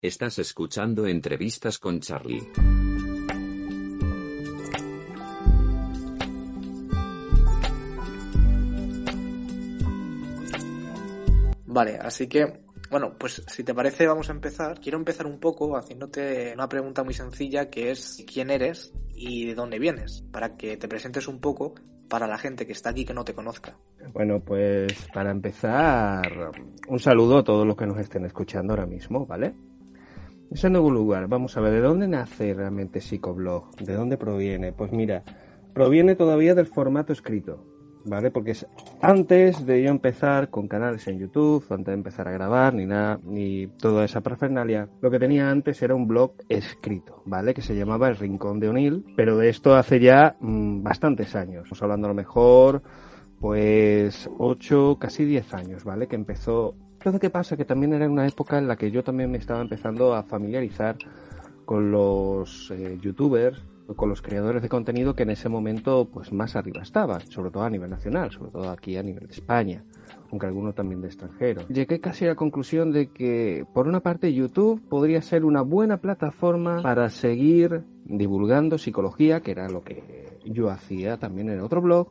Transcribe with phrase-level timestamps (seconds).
[0.00, 2.48] Estás escuchando entrevistas con Charlie.
[11.66, 12.60] Vale, así que,
[12.92, 14.78] bueno, pues si te parece vamos a empezar.
[14.78, 19.56] Quiero empezar un poco haciéndote una pregunta muy sencilla que es quién eres y de
[19.56, 21.74] dónde vienes, para que te presentes un poco
[22.08, 23.76] para la gente que está aquí que no te conozca.
[24.12, 26.52] Bueno, pues para empezar,
[26.86, 29.56] un saludo a todos los que nos estén escuchando ahora mismo, ¿vale?
[30.50, 33.76] En segundo lugar, vamos a ver, ¿de dónde nace realmente Psicoblog?
[33.76, 34.72] ¿De dónde proviene?
[34.72, 35.22] Pues mira,
[35.74, 37.66] proviene todavía del formato escrito,
[38.06, 38.30] ¿vale?
[38.30, 38.66] Porque es
[39.02, 43.20] antes de yo empezar con canales en YouTube, antes de empezar a grabar, ni nada,
[43.24, 47.52] ni toda esa parafernalia, lo que tenía antes era un blog escrito, ¿vale?
[47.52, 51.64] Que se llamaba El Rincón de O'Neill, pero de esto hace ya mmm, bastantes años.
[51.64, 52.82] Estamos hablando a lo mejor,
[53.38, 56.06] pues, 8, casi 10 años, ¿vale?
[56.06, 56.74] Que empezó
[57.08, 57.56] entonces, ¿qué pasa?
[57.56, 60.96] Que también era una época en la que yo también me estaba empezando a familiarizar
[61.64, 63.62] con los eh, youtubers,
[63.96, 67.62] con los creadores de contenido que en ese momento pues más arriba estaban, sobre todo
[67.62, 69.84] a nivel nacional, sobre todo aquí a nivel de España,
[70.30, 71.62] aunque algunos también de extranjero.
[71.68, 75.98] Llegué casi a la conclusión de que por una parte YouTube podría ser una buena
[75.98, 82.08] plataforma para seguir divulgando psicología, que era lo que yo hacía también en otro blog,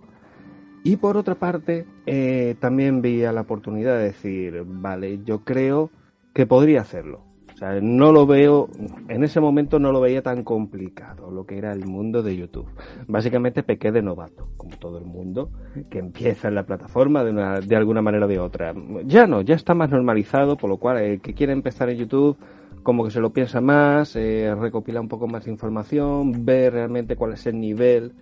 [0.84, 5.90] y por otra parte, eh, también veía la oportunidad de decir, vale, yo creo
[6.34, 7.28] que podría hacerlo.
[7.54, 8.70] O sea, no lo veo,
[9.10, 12.68] en ese momento no lo veía tan complicado lo que era el mundo de YouTube.
[13.08, 15.50] Básicamente pequé de novato, como todo el mundo,
[15.90, 18.76] que empieza en la plataforma de, una, de alguna manera o de otra.
[19.06, 22.38] Ya no, ya está más normalizado, por lo cual el que quiere empezar en YouTube
[22.84, 27.16] como que se lo piensa más, eh, recopila un poco más de información, ve realmente
[27.16, 28.14] cuál es el nivel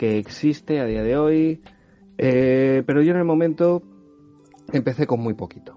[0.00, 1.60] que existe a día de hoy,
[2.16, 3.82] eh, pero yo en el momento
[4.72, 5.76] empecé con muy poquito.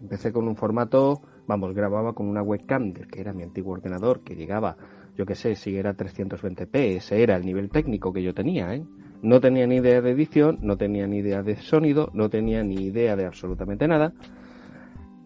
[0.00, 4.34] Empecé con un formato, vamos, grababa con una webcam, que era mi antiguo ordenador, que
[4.34, 4.76] llegaba,
[5.16, 8.82] yo qué sé, si era 320p, ese era el nivel técnico que yo tenía, ¿eh?
[9.22, 12.86] No tenía ni idea de edición, no tenía ni idea de sonido, no tenía ni
[12.86, 14.12] idea de absolutamente nada,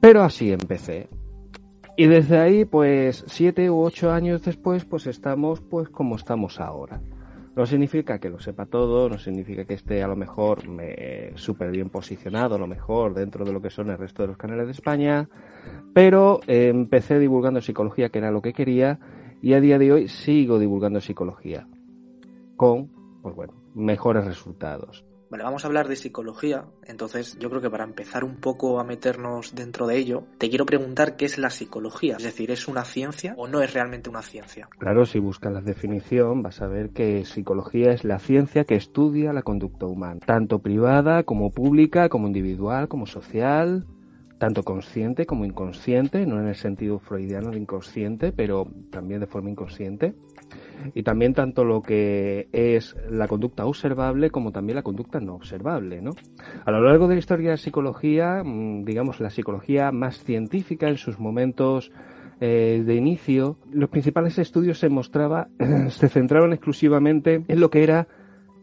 [0.02, 1.08] pero así empecé.
[1.96, 7.00] Y desde ahí, pues, siete u ocho años después, pues estamos, pues, como estamos ahora.
[7.56, 10.62] No significa que lo sepa todo, no significa que esté a lo mejor
[11.37, 14.37] súper bien posicionado, a lo mejor dentro de lo que son el resto de los
[14.37, 15.28] canales de España,
[15.93, 18.98] pero eh, empecé divulgando psicología, que era lo que quería,
[19.41, 21.69] y a día de hoy sigo divulgando psicología,
[22.56, 22.91] con,
[23.22, 25.04] pues bueno, mejores resultados.
[25.30, 26.66] Vale, vamos a hablar de psicología.
[26.86, 30.66] Entonces, yo creo que para empezar un poco a meternos dentro de ello, te quiero
[30.66, 32.16] preguntar qué es la psicología.
[32.16, 34.68] Es decir, ¿es una ciencia o no es realmente una ciencia?
[34.78, 39.32] Claro, si buscas la definición, vas a ver que psicología es la ciencia que estudia
[39.32, 43.86] la conducta humana, tanto privada como pública, como individual, como social,
[44.38, 49.50] tanto consciente como inconsciente, no en el sentido freudiano de inconsciente, pero también de forma
[49.50, 50.14] inconsciente
[50.94, 56.02] y también tanto lo que es la conducta observable como también la conducta no observable.
[56.02, 56.12] ¿no?
[56.64, 60.88] A lo largo de la historia de la psicología, mm, digamos la psicología más científica
[60.88, 61.92] en sus momentos
[62.40, 65.48] eh, de inicio, los principales estudios se mostraba,
[65.88, 68.08] se centraban exclusivamente en lo que era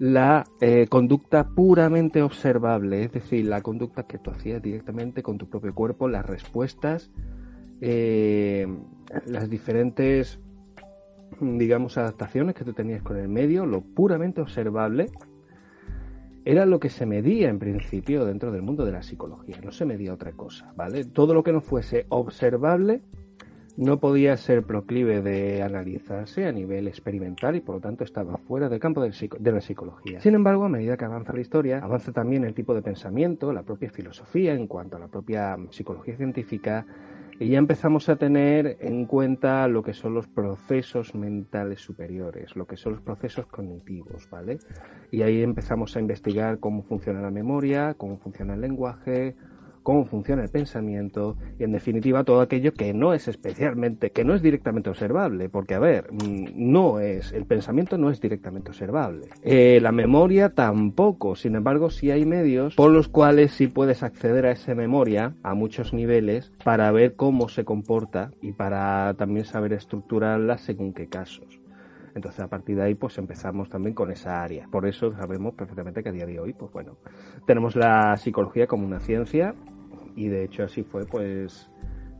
[0.01, 5.47] la eh, conducta puramente observable, es decir, la conducta que tú hacías directamente con tu
[5.47, 7.11] propio cuerpo, las respuestas,
[7.81, 8.67] eh,
[9.27, 10.39] las diferentes
[11.41, 15.07] digamos, adaptaciones que tú tenías con el medio, lo puramente observable,
[16.46, 19.85] era lo que se medía en principio dentro del mundo de la psicología, no se
[19.85, 21.06] medía otra cosa, ¿vale?
[21.06, 23.01] Todo lo que no fuese observable
[23.78, 28.69] no podía ser proclive de analizarse a nivel experimental y por lo tanto estaba fuera
[28.69, 30.19] del campo de la psicología.
[30.19, 33.63] Sin embargo, a medida que avanza la historia, avanza también el tipo de pensamiento, la
[33.63, 36.85] propia filosofía en cuanto a la propia psicología científica,
[37.40, 42.66] y ya empezamos a tener en cuenta lo que son los procesos mentales superiores, lo
[42.66, 44.59] que son los procesos cognitivos, ¿vale?
[45.12, 49.36] Y ahí empezamos a investigar cómo funciona la memoria, cómo funciona el lenguaje,
[49.84, 54.36] cómo funciona el pensamiento y en definitiva todo aquello que no es especialmente, que no
[54.36, 59.28] es directamente observable, porque a ver, mm, no es, el pensamiento no es directamente observable.
[59.44, 64.45] Eh, la memoria tampoco, sin embargo sí hay medios por los cuales sí puedes acceder
[64.45, 69.74] a esa memoria a muchos niveles para ver cómo se comporta y para también saber
[69.74, 71.62] estructurarla según qué casos.
[72.16, 74.68] Entonces a partir de ahí pues empezamos también con esa área.
[74.69, 76.98] Por eso sabemos perfectamente que a día de hoy pues bueno,
[77.45, 79.56] tenemos la psicología como una ciencia
[80.16, 81.72] y de hecho así fue pues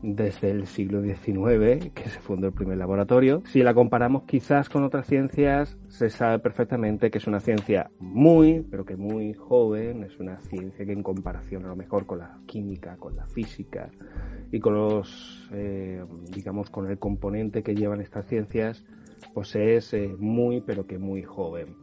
[0.02, 3.44] desde el siglo XIX, que se fundó el primer laboratorio.
[3.46, 8.66] Si la comparamos quizás con otras ciencias, se sabe perfectamente que es una ciencia muy,
[8.70, 12.40] pero que muy joven, es una ciencia que en comparación a lo mejor con la
[12.48, 13.92] química, con la física
[14.52, 16.04] y con los, eh,
[16.34, 18.84] digamos, con el componente que llevan estas ciencias,
[19.34, 21.76] pues es eh, muy, pero que muy joven.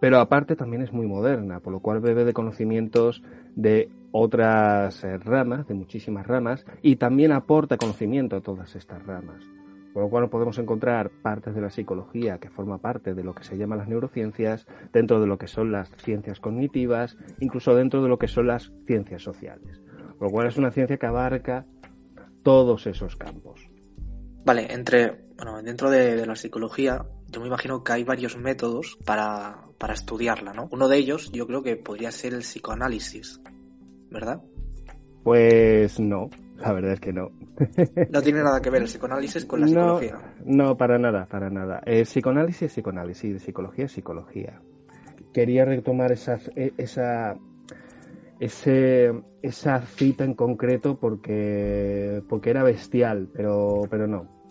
[0.00, 3.22] Pero aparte también es muy moderna, por lo cual bebe de conocimientos
[3.56, 9.42] de otras eh, ramas, de muchísimas ramas, y también aporta conocimiento a todas estas ramas.
[9.92, 13.44] Por lo cual podemos encontrar partes de la psicología que forma parte de lo que
[13.44, 18.08] se llama las neurociencias, dentro de lo que son las ciencias cognitivas, incluso dentro de
[18.08, 19.82] lo que son las ciencias sociales.
[20.18, 21.66] Por lo cual es una ciencia que abarca
[22.42, 23.68] todos esos campos.
[24.44, 29.62] Vale, entre, bueno, dentro de, la psicología, yo me imagino que hay varios métodos para,
[29.78, 30.68] para estudiarla, ¿no?
[30.72, 33.40] Uno de ellos yo creo que podría ser el psicoanálisis,
[34.12, 34.42] ¿verdad?
[35.22, 36.28] Pues no,
[36.58, 37.30] la verdad es que no.
[38.10, 40.18] No tiene nada que ver el psicoanálisis con la psicología.
[40.44, 41.82] No, para nada, para nada.
[41.84, 44.60] El psicoanálisis es psicoanálisis, de psicología es psicología.
[45.32, 47.36] Quería retomar esa, e, esa,
[48.40, 49.12] ese,
[49.42, 54.42] esa cita en concreto porque, porque era bestial, pero, pero no.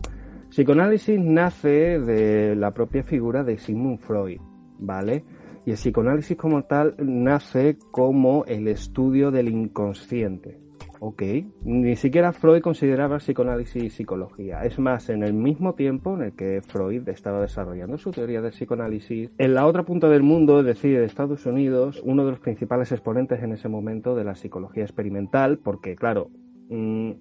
[0.49, 4.39] Psicoanálisis nace de la propia figura de Sigmund Freud,
[4.79, 5.23] ¿vale?
[5.65, 10.59] Y el psicoanálisis como tal nace como el estudio del inconsciente.
[11.03, 11.23] Ok,
[11.63, 14.63] ni siquiera Freud consideraba psicoanálisis psicología.
[14.63, 18.51] Es más, en el mismo tiempo en el que Freud estaba desarrollando su teoría del
[18.51, 22.39] psicoanálisis, en la otra punta del mundo, es decir, de Estados Unidos, uno de los
[22.39, 26.29] principales exponentes en ese momento de la psicología experimental, porque claro,
[26.69, 27.13] mm,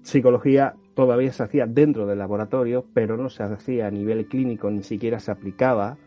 [0.00, 4.82] psicología todavía se hacía dentro del laboratorio, pero no se hacía a nivel clínico, ni
[4.82, 5.98] siquiera se aplicaba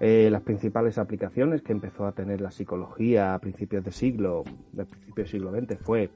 [0.00, 4.86] eh, las principales aplicaciones que empezó a tener la psicología a principios de siglo, del
[4.86, 6.10] principio del siglo XX, fue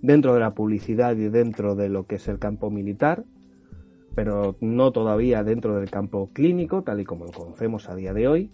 [0.00, 3.24] dentro de la publicidad y dentro de lo que es el campo militar,
[4.14, 8.28] pero no todavía dentro del campo clínico, tal y como lo conocemos a día de
[8.28, 8.50] hoy.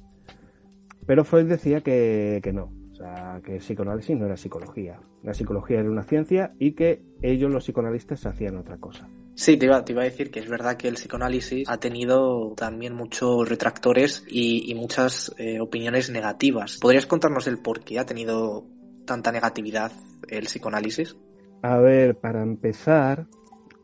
[1.06, 5.00] Pero Freud decía que, que no, o sea, que el psicoanálisis no era psicología.
[5.22, 9.08] La psicología era una ciencia y que ellos, los psicoanalistas, hacían otra cosa.
[9.38, 13.48] Sí, te iba, a decir que es verdad que el psicoanálisis ha tenido también muchos
[13.48, 16.78] retractores y, muchas eh, opiniones negativas.
[16.78, 18.66] ¿Podrías contarnos el por qué ha tenido
[19.06, 19.92] tanta negatividad
[20.26, 21.16] el psicoanálisis?
[21.62, 23.28] A ver, para empezar,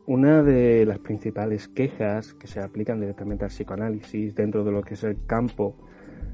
[0.05, 4.95] una de las principales quejas que se aplican directamente al psicoanálisis dentro de lo que
[4.95, 5.77] es el campo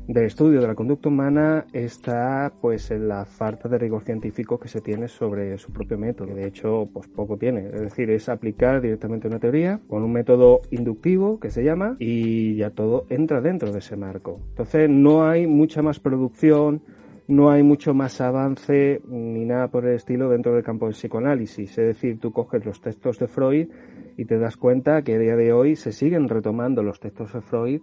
[0.07, 4.67] del estudio de la conducta humana está pues en la falta de rigor científico que
[4.67, 8.27] se tiene sobre su propio método, que de hecho pues poco tiene, es decir, es
[8.27, 13.41] aplicar directamente una teoría con un método inductivo que se llama y ya todo entra
[13.41, 14.39] dentro de ese marco.
[14.49, 16.81] Entonces no hay mucha más producción,
[17.27, 21.77] no hay mucho más avance ni nada por el estilo dentro del campo del psicoanálisis,
[21.77, 23.69] es decir, tú coges los textos de Freud
[24.17, 27.41] y te das cuenta que a día de hoy se siguen retomando los textos de
[27.41, 27.81] Freud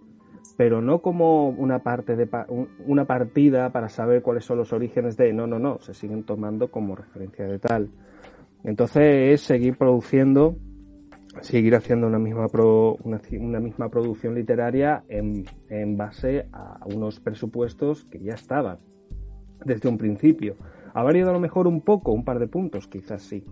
[0.57, 2.27] pero no como una parte de
[2.85, 6.69] una partida para saber cuáles son los orígenes de no no no se siguen tomando
[6.69, 7.89] como referencia de tal.
[8.63, 10.57] Entonces es seguir produciendo
[11.41, 12.47] seguir haciendo una misma
[13.03, 18.79] una, misma producción literaria en, en base a unos presupuestos que ya estaban
[19.63, 20.55] desde un principio.
[20.93, 23.45] Ha variado a lo mejor un poco un par de puntos quizás sí.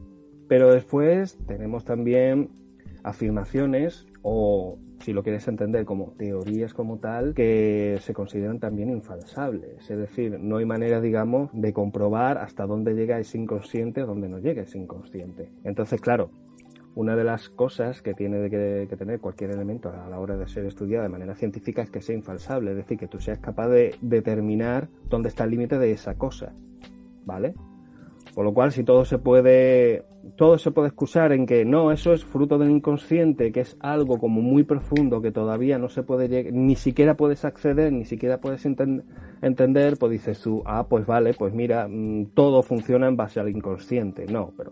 [0.48, 2.50] Pero después tenemos también
[3.04, 9.90] afirmaciones o si lo quieres entender como teorías como tal, que se consideran también infalsables.
[9.90, 14.28] Es decir, no hay manera, digamos, de comprobar hasta dónde llega ese inconsciente o dónde
[14.28, 15.50] no llega ese inconsciente.
[15.64, 16.30] Entonces, claro,
[16.94, 20.66] una de las cosas que tiene que, tener cualquier elemento a la hora de ser
[20.66, 23.96] estudiado de manera científica es que sea infalsable, es decir, que tú seas capaz de
[24.02, 26.54] determinar dónde está el límite de esa cosa,
[27.24, 27.54] ¿vale?
[28.38, 32.14] Por lo cual, si todo se puede, todo se puede excusar en que no, eso
[32.14, 36.52] es fruto del inconsciente, que es algo como muy profundo que todavía no se puede
[36.52, 41.52] ni siquiera puedes acceder, ni siquiera puedes entender, pues dices tú, ah, pues vale, pues
[41.52, 44.28] mira, mm, todo funciona en base al inconsciente.
[44.28, 44.72] No, pero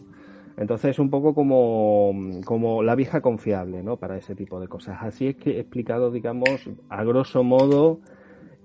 [0.58, 2.14] entonces es un poco como,
[2.46, 3.98] como la vieja confiable, ¿no?
[3.98, 5.00] Para ese tipo de cosas.
[5.02, 8.00] Así es que he explicado, digamos, a grosso modo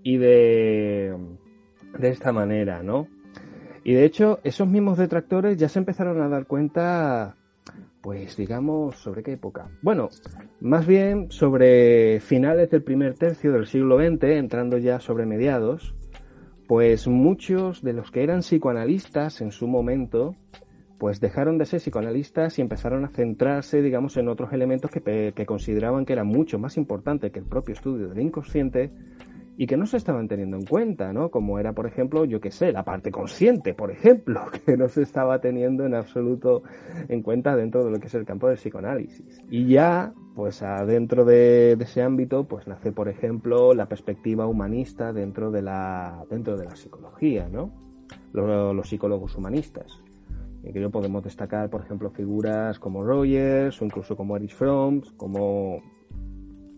[0.02, 1.16] y de,
[1.98, 3.08] de esta manera, ¿no?
[3.84, 7.36] Y de hecho, esos mismos detractores ya se empezaron a dar cuenta,
[8.02, 9.70] pues digamos, ¿sobre qué época?
[9.82, 10.10] Bueno,
[10.60, 15.94] más bien sobre finales del primer tercio del siglo XX, entrando ya sobre mediados,
[16.68, 20.36] pues muchos de los que eran psicoanalistas en su momento,
[20.98, 25.46] pues dejaron de ser psicoanalistas y empezaron a centrarse, digamos, en otros elementos que, que
[25.46, 28.90] consideraban que eran mucho más importantes que el propio estudio del inconsciente
[29.56, 31.30] y que no se estaban teniendo en cuenta, ¿no?
[31.30, 35.02] Como era, por ejemplo, yo qué sé, la parte consciente, por ejemplo, que no se
[35.02, 36.62] estaba teniendo en absoluto
[37.08, 39.42] en cuenta dentro de lo que es el campo del psicoanálisis.
[39.50, 45.50] Y ya, pues adentro de, ese ámbito, pues nace, por ejemplo, la perspectiva humanista dentro
[45.50, 47.70] de la, dentro de la psicología, ¿no?
[48.32, 50.02] Los, psicólogos humanistas.
[50.62, 55.82] En que podemos destacar, por ejemplo, figuras como Rogers o incluso como Erich Fromm, como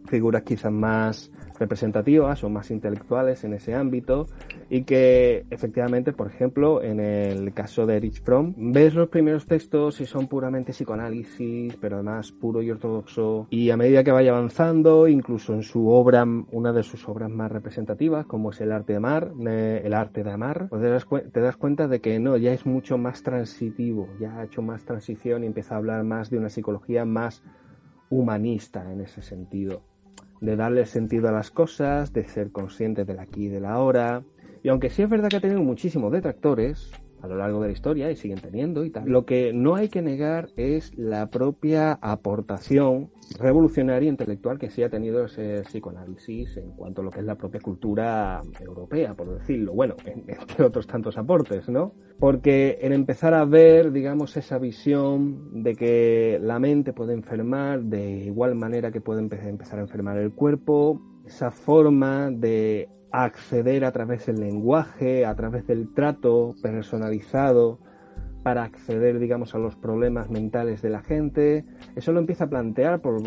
[0.07, 4.27] figuras quizás más representativas o más intelectuales en ese ámbito
[4.69, 10.01] y que efectivamente, por ejemplo, en el caso de Erich Fromm, ves los primeros textos
[10.01, 13.47] y son puramente psicoanálisis, pero además puro y ortodoxo.
[13.51, 17.53] Y a medida que vaya avanzando, incluso en su obra, una de sus obras más
[17.53, 21.41] representativas, como es El arte de amar, el arte de amar, pues te das, te
[21.41, 25.45] das cuenta de que no, ya es mucho más transitivo, ya ha hecho más transición
[25.45, 27.43] y empieza a hablar más de una psicología más
[28.11, 29.92] humanista en ese sentido
[30.43, 34.25] de darle sentido a las cosas, de ser consciente del aquí y del ahora.
[34.65, 36.91] Y aunque sí es verdad que ha tenido muchísimos detractores
[37.23, 39.89] a lo largo de la historia y siguen teniendo y tal, lo que no hay
[39.89, 46.73] que negar es la propia aportación revolucionaria intelectual que sí ha tenido ese psicoanálisis en
[46.73, 49.73] cuanto a lo que es la propia cultura europea, por decirlo.
[49.73, 51.95] Bueno, entre otros tantos aportes, ¿no?
[52.19, 58.25] Porque en empezar a ver, digamos, esa visión de que la mente puede enfermar de
[58.25, 64.27] igual manera que puede empezar a enfermar el cuerpo, esa forma de acceder a través
[64.27, 67.79] del lenguaje, a través del trato personalizado,
[68.43, 71.65] para acceder, digamos, a los problemas mentales de la gente.
[71.95, 73.23] Eso lo empieza a plantear por,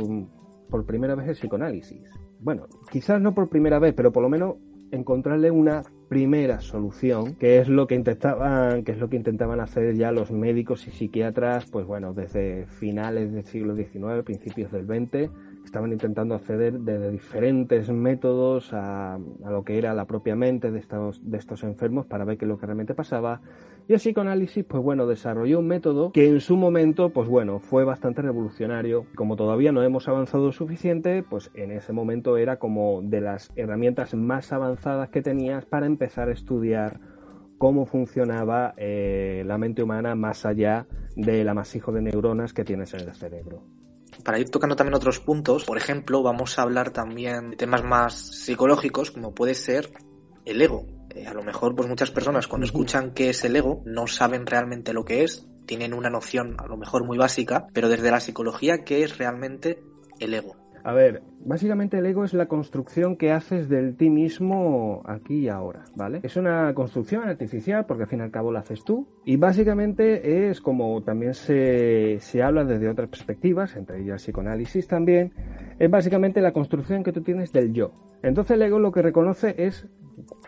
[0.69, 2.09] por primera vez el psicoanálisis.
[2.39, 4.55] Bueno, quizás no por primera vez, pero por lo menos
[4.91, 9.95] encontrarle una primera solución, que es lo que intentaban, que es lo que intentaban hacer
[9.95, 15.31] ya los médicos y psiquiatras, pues bueno, desde finales del siglo XIX, principios del XX,
[15.75, 21.19] estaban intentando acceder de diferentes métodos a, lo que era la propia mente de estos,
[21.29, 23.41] de estos enfermos para ver qué es lo que realmente pasaba.
[23.85, 27.83] Y el psicoanálisis, pues bueno, desarrolló un método que en su momento, pues bueno, fue
[27.83, 29.05] bastante revolucionario.
[29.15, 34.15] Como todavía no hemos avanzado suficiente, pues en ese momento era como de las herramientas
[34.15, 37.01] más avanzadas que tenías para empezar a estudiar
[37.57, 43.01] cómo funcionaba eh, la mente humana más allá del amasijo de neuronas que tienes en
[43.01, 43.84] el cerebro
[44.25, 48.15] para ir tocando también otros puntos, por ejemplo, vamos a hablar también de temas más
[48.15, 49.91] psicológicos, como puede ser
[50.45, 50.87] el ego.
[51.11, 54.47] Eh, a lo mejor, pues muchas personas cuando escuchan qué es el ego no saben
[54.47, 58.19] realmente lo que es, tienen una noción a lo mejor muy básica, pero desde la
[58.19, 59.83] psicología, ¿qué es realmente
[60.19, 60.64] el ego?
[60.85, 65.47] A ver, básicamente el ego es la construcción que haces del ti mismo aquí y
[65.47, 66.19] ahora, ¿vale?
[66.21, 70.47] Es una construcción artificial porque al fin y al cabo la haces tú y básicamente
[70.47, 75.33] es como también se, se habla desde otras perspectivas, entre ellas psicoanálisis también,
[75.79, 77.91] es básicamente la construcción que tú tienes del yo.
[78.21, 79.87] Entonces el ego lo que reconoce es,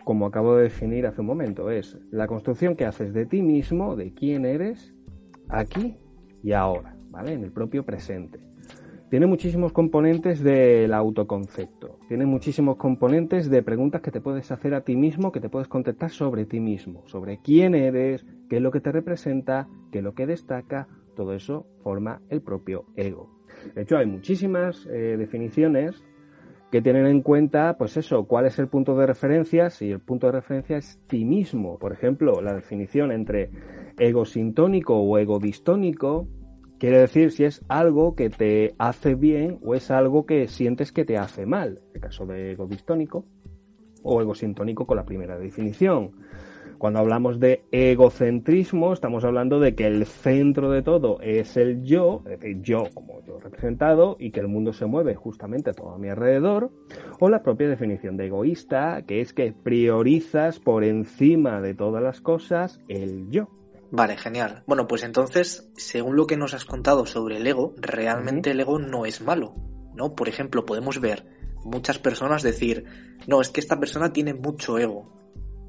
[0.04, 3.96] como acabo de definir hace un momento, es la construcción que haces de ti mismo,
[3.96, 4.94] de quién eres,
[5.48, 5.96] aquí
[6.44, 7.32] y ahora, ¿vale?
[7.32, 8.38] En el propio presente
[9.10, 14.82] tiene muchísimos componentes del autoconcepto, tiene muchísimos componentes de preguntas que te puedes hacer a
[14.82, 18.70] ti mismo, que te puedes contestar sobre ti mismo, sobre quién eres, qué es lo
[18.70, 23.30] que te representa, qué es lo que destaca, todo eso forma el propio ego.
[23.74, 26.04] De hecho, hay muchísimas eh, definiciones
[26.70, 30.26] que tienen en cuenta, pues eso, cuál es el punto de referencia, si el punto
[30.26, 31.78] de referencia es ti mismo.
[31.78, 33.50] Por ejemplo, la definición entre
[33.98, 36.28] ego sintónico o ego distónico,
[36.78, 41.04] Quiere decir si es algo que te hace bien o es algo que sientes que
[41.04, 41.80] te hace mal.
[41.88, 43.24] En el caso de ego distónico
[44.04, 46.12] o ego sintónico con la primera definición.
[46.78, 52.22] Cuando hablamos de egocentrismo, estamos hablando de que el centro de todo es el yo,
[52.26, 55.98] es decir, yo como yo representado, y que el mundo se mueve justamente todo a
[55.98, 56.70] mi alrededor,
[57.18, 62.20] o la propia definición de egoísta, que es que priorizas por encima de todas las
[62.20, 63.48] cosas el yo.
[63.90, 64.62] Vale, genial.
[64.66, 68.78] Bueno, pues entonces, según lo que nos has contado sobre el ego, realmente el ego
[68.78, 69.54] no es malo,
[69.94, 70.14] ¿no?
[70.14, 71.26] Por ejemplo, podemos ver
[71.64, 72.84] muchas personas decir,
[73.26, 75.18] no, es que esta persona tiene mucho ego.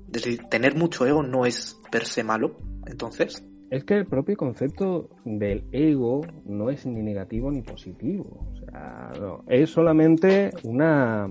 [0.07, 2.57] Es decir, tener mucho ego no es per se malo,
[2.87, 3.45] entonces.
[3.69, 8.47] Es que el propio concepto del ego no es ni negativo ni positivo.
[8.51, 11.29] O sea, no, es solamente una,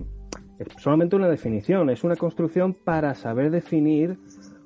[0.58, 4.18] es solamente una definición, es una construcción para saber definir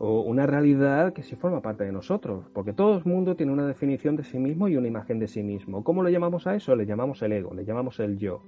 [0.05, 3.69] o una realidad que sí forma parte de nosotros, porque todo el mundo tiene una
[3.69, 5.85] definición de sí mismo y una imagen de sí mismo.
[5.85, 6.75] ¿Cómo le llamamos a eso?
[6.75, 8.43] Le llamamos el ego, le llamamos el yo.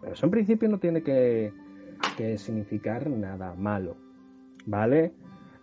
[0.00, 1.52] Pero eso en principio no tiene que,
[2.38, 3.96] significar nada malo,
[4.66, 5.12] ¿vale?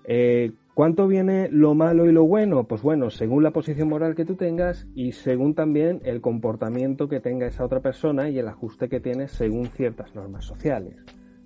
[0.05, 2.63] Eh, ¿Cuánto viene lo malo y lo bueno?
[2.63, 7.19] Pues bueno, según la posición moral que tú tengas y según también el comportamiento que
[7.19, 11.03] tenga esa otra persona y el ajuste que tiene según ciertas normas sociales.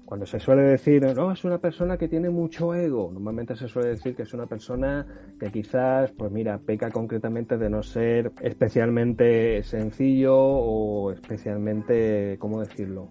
[0.08, 3.90] Cuando se suele decir, no, es una persona que tiene mucho ego, normalmente se suele
[3.90, 5.06] decir que es una persona
[5.38, 13.10] que quizás, pues mira, peca concretamente de no ser especialmente sencillo o especialmente, ¿cómo decirlo?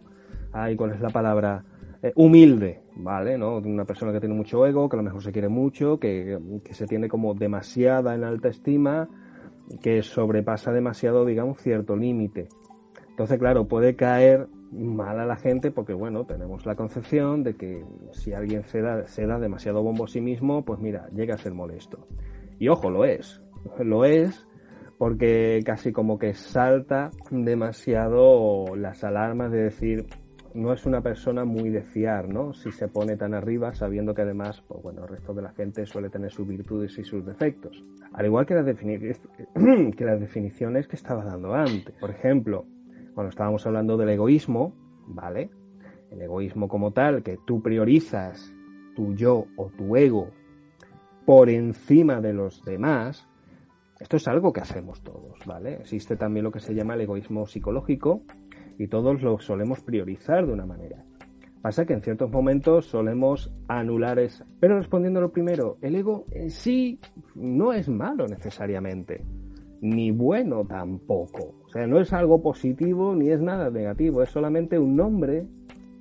[0.54, 1.62] Ay, ¿cuál es la palabra?
[2.02, 3.36] Eh, humilde, ¿vale?
[3.36, 3.58] ¿no?
[3.58, 6.72] Una persona que tiene mucho ego, que a lo mejor se quiere mucho, que, que
[6.72, 9.06] se tiene como demasiada en alta estima,
[9.82, 12.48] que sobrepasa demasiado, digamos, cierto límite.
[13.10, 17.84] Entonces, claro, puede caer mal a la gente porque, bueno, tenemos la concepción de que
[18.12, 21.38] si alguien se da, se da demasiado bombo a sí mismo, pues mira, llega a
[21.38, 22.06] ser molesto.
[22.58, 23.42] Y ojo, lo es.
[23.78, 24.46] Lo es
[24.98, 30.06] porque casi como que salta demasiado las alarmas de decir,
[30.54, 32.54] no es una persona muy de fiar, ¿no?
[32.54, 35.84] Si se pone tan arriba sabiendo que además, pues bueno, el resto de la gente
[35.84, 37.84] suele tener sus virtudes y sus defectos.
[38.12, 38.64] Al igual que las,
[39.96, 41.94] que las definiciones que estaba dando antes.
[42.00, 42.64] Por ejemplo,
[43.16, 44.74] cuando estábamos hablando del egoísmo,
[45.06, 45.48] ¿vale?
[46.10, 48.52] El egoísmo como tal, que tú priorizas
[48.94, 50.28] tu yo o tu ego
[51.24, 53.26] por encima de los demás,
[54.00, 55.76] esto es algo que hacemos todos, ¿vale?
[55.76, 58.20] Existe también lo que se llama el egoísmo psicológico
[58.78, 61.02] y todos lo solemos priorizar de una manera.
[61.62, 64.44] Pasa que en ciertos momentos solemos anular esa.
[64.60, 67.00] Pero respondiendo lo primero, el ego en sí
[67.34, 69.24] no es malo necesariamente
[69.80, 71.54] ni bueno tampoco.
[71.86, 75.46] No es algo positivo ni es nada negativo, es solamente un nombre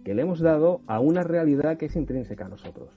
[0.05, 2.89] que le hemos dado a una realidad que es intrínseca a nosotros.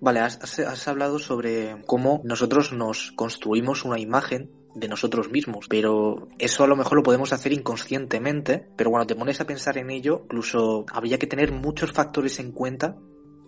[0.00, 6.64] Vale, has, hablado sobre cómo nosotros nos construimos una imagen de nosotros mismos, pero eso
[6.64, 10.22] a lo mejor lo podemos hacer inconscientemente, pero cuando te pones a pensar en ello,
[10.24, 12.96] incluso habría que tener muchos factores en cuenta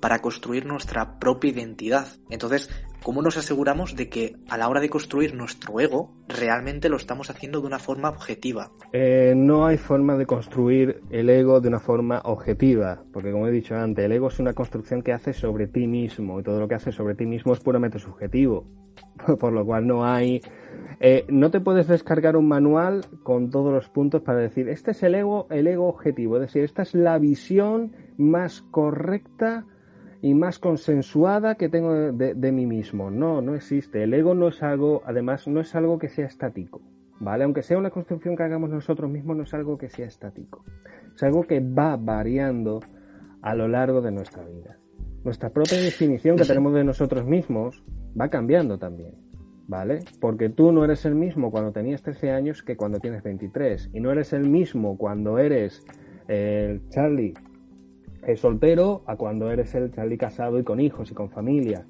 [0.02, 2.08] para construir nuestra propia identidad.
[2.28, 2.68] Entonces,
[3.04, 7.30] ¿cómo nos aseguramos de que a la hora de construir nuestro ego realmente lo estamos
[7.30, 8.72] haciendo de una forma objetiva?
[8.92, 13.52] Eh, no hay forma de construir el ego de una forma objetiva, porque como he
[13.52, 16.66] dicho antes, el ego es una construcción que hace sobre ti mismo y todo lo
[16.66, 18.66] que hace sobre ti mismo es puramente subjetivo,
[19.38, 20.40] por lo cual no hay...
[20.98, 25.02] Eh, no te puedes descargar un manual con todos los puntos para decir, este es
[25.04, 29.64] el ego, el ego objetivo, es decir, esta es la visión más correcta
[30.22, 33.10] y más consensuada que tengo de, mí mismo.
[33.10, 34.04] No, no existe.
[34.04, 36.80] El ego no es algo, además, no es algo que sea estático.
[37.18, 37.42] ¿Vale?
[37.42, 40.64] Aunque sea una construcción que hagamos nosotros mismos, no es algo que sea estático.
[41.14, 42.80] Es algo que va variando
[43.42, 44.78] a lo largo de nuestra vida.
[45.24, 47.82] Nuestra propia definición que tenemos de nosotros mismos
[48.18, 49.14] va cambiando también.
[49.66, 50.04] ¿Vale?
[50.20, 53.90] Porque tú no eres el mismo cuando tenías 13 años que cuando tienes 23.
[53.92, 55.84] Y no eres el mismo cuando eres
[56.28, 57.34] el Charlie
[58.36, 61.86] soltero a cuando eres el Charlie casado y con hijos y con familia.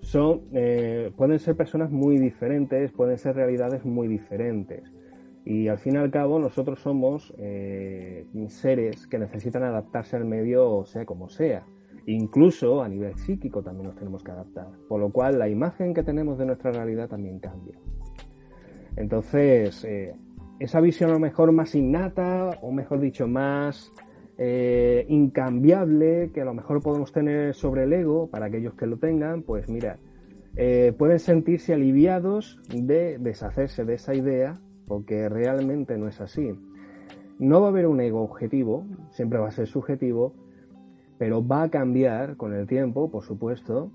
[0.00, 4.92] Son, eh, pueden ser personas muy diferentes, pueden ser realidades muy diferentes.
[5.44, 10.84] Y al fin y al cabo nosotros somos eh, seres que necesitan adaptarse al medio
[10.84, 11.66] sea como sea.
[12.06, 14.68] Incluso a nivel psíquico también nos tenemos que adaptar.
[14.88, 17.76] Por lo cual la imagen que tenemos de nuestra realidad también cambia.
[18.96, 20.14] Entonces, eh,
[20.58, 23.92] esa visión a lo mejor más innata, o mejor dicho, más
[24.44, 28.96] eh, incambiable que a lo mejor podemos tener sobre el ego, para aquellos que lo
[28.96, 29.98] tengan, pues mira,
[30.56, 36.58] eh, pueden sentirse aliviados de deshacerse de esa idea, porque realmente no es así.
[37.38, 40.34] No va a haber un ego objetivo, siempre va a ser subjetivo,
[41.18, 43.92] pero va a cambiar con el tiempo, por supuesto,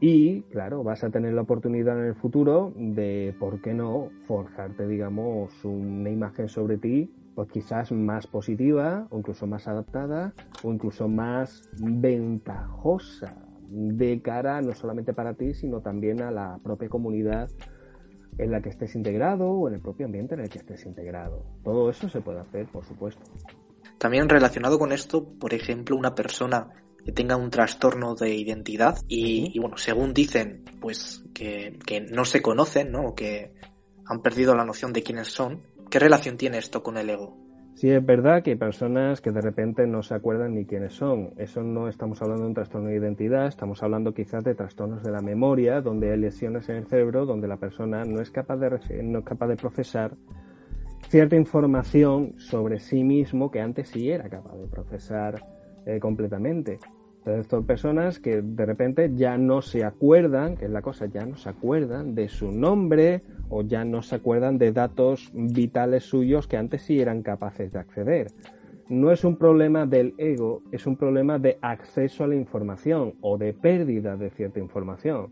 [0.00, 4.88] y claro, vas a tener la oportunidad en el futuro de, ¿por qué no?, forjarte,
[4.88, 11.08] digamos, una imagen sobre ti pues quizás más positiva o incluso más adaptada o incluso
[11.08, 13.36] más ventajosa
[13.70, 17.48] de cara no solamente para ti, sino también a la propia comunidad
[18.38, 21.44] en la que estés integrado o en el propio ambiente en el que estés integrado.
[21.62, 23.22] Todo eso se puede hacer, por supuesto.
[23.98, 26.68] También relacionado con esto, por ejemplo, una persona
[27.04, 32.42] que tenga un trastorno de identidad y, bueno, según dicen, pues que, que no se
[32.42, 33.08] conocen, ¿no?
[33.08, 33.52] O que
[34.06, 37.36] han perdido la noción de quiénes son, ¿Qué relación tiene esto con el ego?
[37.74, 41.32] Sí, es verdad que hay personas que de repente no se acuerdan ni quiénes son.
[41.36, 45.10] Eso no estamos hablando de un trastorno de identidad, estamos hablando quizás de trastornos de
[45.10, 49.02] la memoria, donde hay lesiones en el cerebro, donde la persona no es capaz de,
[49.02, 50.14] no es capaz de procesar
[51.08, 55.42] cierta información sobre sí mismo que antes sí era capaz de procesar
[55.86, 56.78] eh, completamente.
[57.20, 61.26] Entonces, son personas que de repente ya no se acuerdan, que es la cosa, ya
[61.26, 66.46] no se acuerdan de su nombre o ya no se acuerdan de datos vitales suyos
[66.46, 68.28] que antes sí eran capaces de acceder.
[68.88, 73.36] No es un problema del ego, es un problema de acceso a la información o
[73.36, 75.28] de pérdida de cierta información.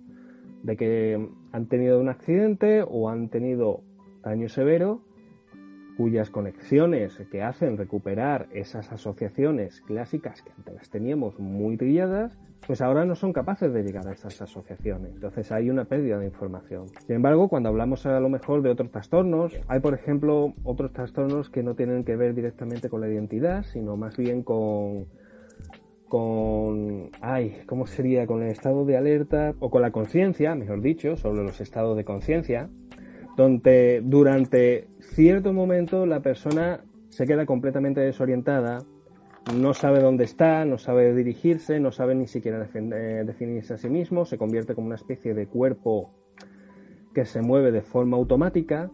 [0.62, 3.80] De que han tenido un accidente o han tenido
[4.22, 5.00] daño severo
[5.98, 12.80] cuyas conexiones que hacen recuperar esas asociaciones clásicas que antes las teníamos muy trilladas, pues
[12.80, 15.14] ahora no son capaces de llegar a esas asociaciones.
[15.14, 16.86] Entonces hay una pérdida de información.
[17.04, 21.50] Sin embargo, cuando hablamos a lo mejor de otros trastornos, hay por ejemplo otros trastornos
[21.50, 25.06] que no tienen que ver directamente con la identidad, sino más bien con
[26.08, 28.26] con, ay, ¿cómo sería?
[28.26, 32.04] Con el estado de alerta o con la conciencia, mejor dicho, sobre los estados de
[32.04, 32.70] conciencia,
[33.38, 38.80] donde durante cierto momento la persona se queda completamente desorientada,
[39.54, 43.88] no sabe dónde está, no sabe dirigirse, no sabe ni siquiera eh, definirse a sí
[43.88, 46.10] mismo, se convierte como una especie de cuerpo
[47.14, 48.90] que se mueve de forma automática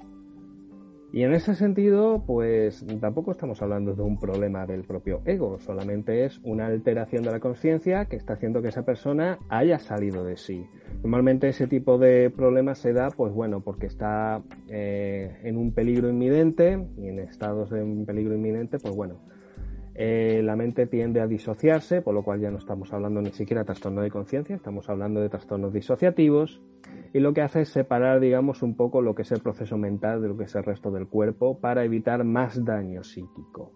[1.11, 6.27] y en ese sentido, pues tampoco estamos hablando de un problema del propio ego, solamente
[6.27, 10.37] es una alteración de la conciencia que está haciendo que esa persona haya salido de
[10.37, 10.67] sí.
[11.05, 16.09] Normalmente ese tipo de problemas se da, pues bueno, porque está eh, en un peligro
[16.09, 19.21] inminente y en estados de un peligro inminente, pues bueno,
[19.95, 23.61] eh, la mente tiende a disociarse, por lo cual ya no estamos hablando ni siquiera
[23.61, 26.63] de trastorno de conciencia, estamos hablando de trastornos disociativos
[27.13, 30.23] y lo que hace es separar, digamos, un poco lo que es el proceso mental
[30.23, 33.73] de lo que es el resto del cuerpo para evitar más daño psíquico.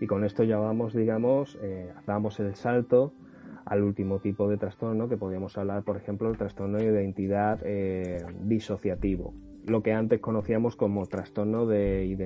[0.00, 3.12] Y con esto ya vamos, digamos, eh, damos el salto
[3.68, 8.24] al último tipo de trastorno que podríamos hablar, por ejemplo, el trastorno de identidad eh,
[8.42, 9.34] disociativo,
[9.66, 12.16] lo que antes conocíamos como trastorno de,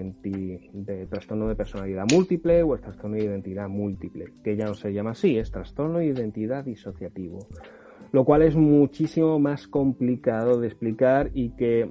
[0.73, 4.93] de trastorno de personalidad múltiple o el trastorno de identidad múltiple, que ya no se
[4.93, 7.41] llama así, es trastorno de identidad disociativo.
[8.13, 11.91] Lo cual es muchísimo más complicado de explicar y que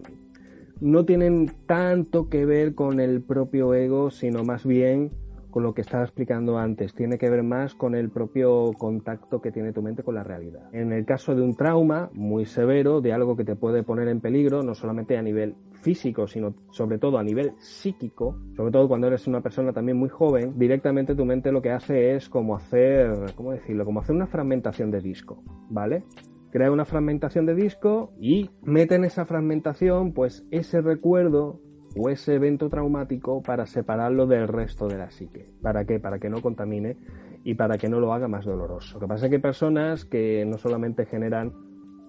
[0.79, 5.11] no tienen tanto que ver con el propio ego, sino más bien
[5.51, 6.95] con lo que estaba explicando antes.
[6.95, 10.69] Tiene que ver más con el propio contacto que tiene tu mente con la realidad.
[10.73, 14.21] En el caso de un trauma muy severo, de algo que te puede poner en
[14.21, 19.07] peligro, no solamente a nivel físico, sino sobre todo a nivel psíquico, sobre todo cuando
[19.07, 23.11] eres una persona también muy joven, directamente tu mente lo que hace es como hacer,
[23.35, 23.85] ¿cómo decirlo?
[23.85, 26.03] Como hacer una fragmentación de disco, ¿vale?
[26.51, 31.61] Crea una fragmentación de disco y mete en esa fragmentación pues ese recuerdo
[31.97, 35.47] o ese evento traumático para separarlo del resto de la psique.
[35.61, 35.99] ¿Para qué?
[35.99, 36.97] Para que no contamine
[37.43, 38.95] y para que no lo haga más doloroso.
[38.95, 41.53] Lo que pasa es que hay personas que no solamente generan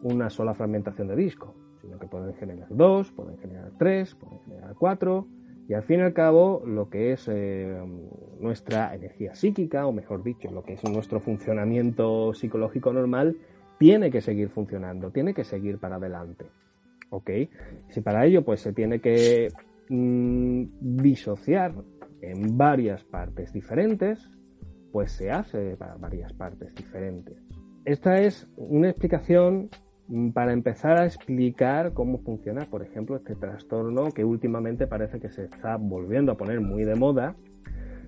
[0.02, 4.74] una sola fragmentación de disco, sino que pueden generar dos, pueden generar tres, pueden generar
[4.78, 5.26] cuatro,
[5.68, 7.80] y al fin y al cabo lo que es eh,
[8.40, 13.36] nuestra energía psíquica, o mejor dicho, lo que es nuestro funcionamiento psicológico normal,
[13.78, 16.46] tiene que seguir funcionando, tiene que seguir para adelante.
[17.10, 17.30] ¿Ok?
[17.88, 19.48] Si para ello pues se tiene que
[19.88, 21.74] Mm, disociar
[22.20, 24.30] en varias partes diferentes,
[24.92, 27.36] pues se hace para varias partes diferentes.
[27.84, 29.70] Esta es una explicación
[30.06, 35.30] mm, para empezar a explicar cómo funciona, por ejemplo, este trastorno que últimamente parece que
[35.30, 37.36] se está volviendo a poner muy de moda.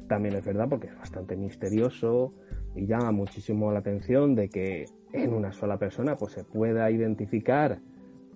[0.09, 2.35] También es verdad porque es bastante misterioso
[2.77, 7.81] y llama muchísimo la atención de que en una sola persona pues se pueda identificar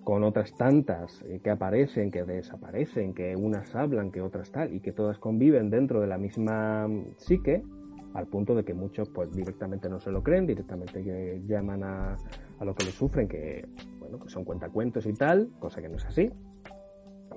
[0.03, 4.79] con otras tantas eh, que aparecen, que desaparecen, que unas hablan, que otras tal, y
[4.79, 7.63] que todas conviven dentro de la misma psique,
[8.13, 11.03] al punto de que muchos pues directamente no se lo creen, directamente
[11.47, 12.17] llaman a,
[12.59, 13.67] a lo que le sufren, que
[13.99, 16.31] bueno, que son cuentacuentos y tal, cosa que no es así.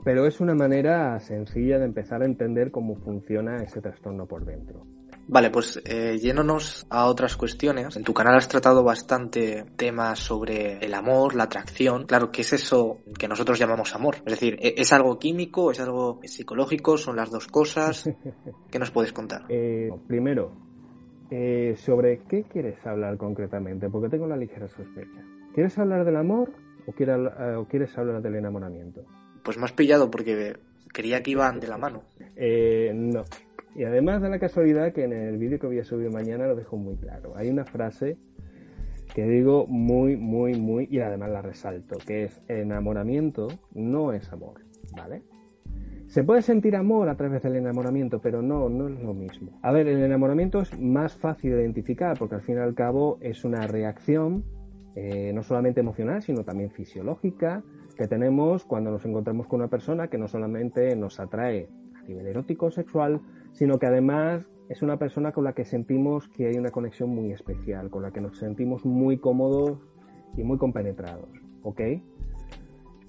[0.04, 4.86] Pero es una manera sencilla de empezar a entender cómo funciona ese trastorno por dentro.
[5.28, 7.96] Vale, pues eh, yéndonos a otras cuestiones.
[7.96, 12.04] En tu canal has tratado bastante temas sobre el amor, la atracción.
[12.06, 14.16] Claro, ¿qué es eso que nosotros llamamos amor?
[14.26, 15.70] Es decir, ¿e-, ¿es algo químico?
[15.70, 16.98] ¿Es algo psicológico?
[16.98, 18.10] ¿Son las dos cosas?
[18.70, 19.44] ¿Qué nos puedes contar?
[19.48, 20.52] Eh, primero,
[21.30, 23.88] eh, ¿sobre qué quieres hablar concretamente?
[23.88, 25.24] Porque tengo la ligera sospecha.
[25.54, 26.50] ¿Quieres hablar del amor
[26.86, 29.04] o quieres, eh, o quieres hablar del enamoramiento?
[29.42, 30.56] Pues me has pillado porque
[30.92, 32.02] creía que iban de la mano.
[32.36, 33.24] Eh, no.
[33.74, 36.56] Y además de la casualidad que en el vídeo que voy a subir mañana lo
[36.56, 37.32] dejo muy claro.
[37.36, 38.18] Hay una frase
[39.14, 44.60] que digo muy, muy, muy, y además la resalto, que es enamoramiento no es amor,
[44.96, 45.22] ¿vale?
[46.06, 49.58] Se puede sentir amor a través del enamoramiento, pero no, no es lo mismo.
[49.62, 53.18] A ver, el enamoramiento es más fácil de identificar porque al fin y al cabo
[53.22, 54.44] es una reacción
[54.94, 57.62] eh, no solamente emocional, sino también fisiológica
[57.96, 61.68] que tenemos cuando nos encontramos con una persona que no solamente nos atrae
[62.02, 63.20] a nivel erótico sexual,
[63.52, 67.32] sino que además es una persona con la que sentimos que hay una conexión muy
[67.32, 69.78] especial, con la que nos sentimos muy cómodos
[70.36, 71.28] y muy compenetrados,
[71.62, 71.80] ¿ok?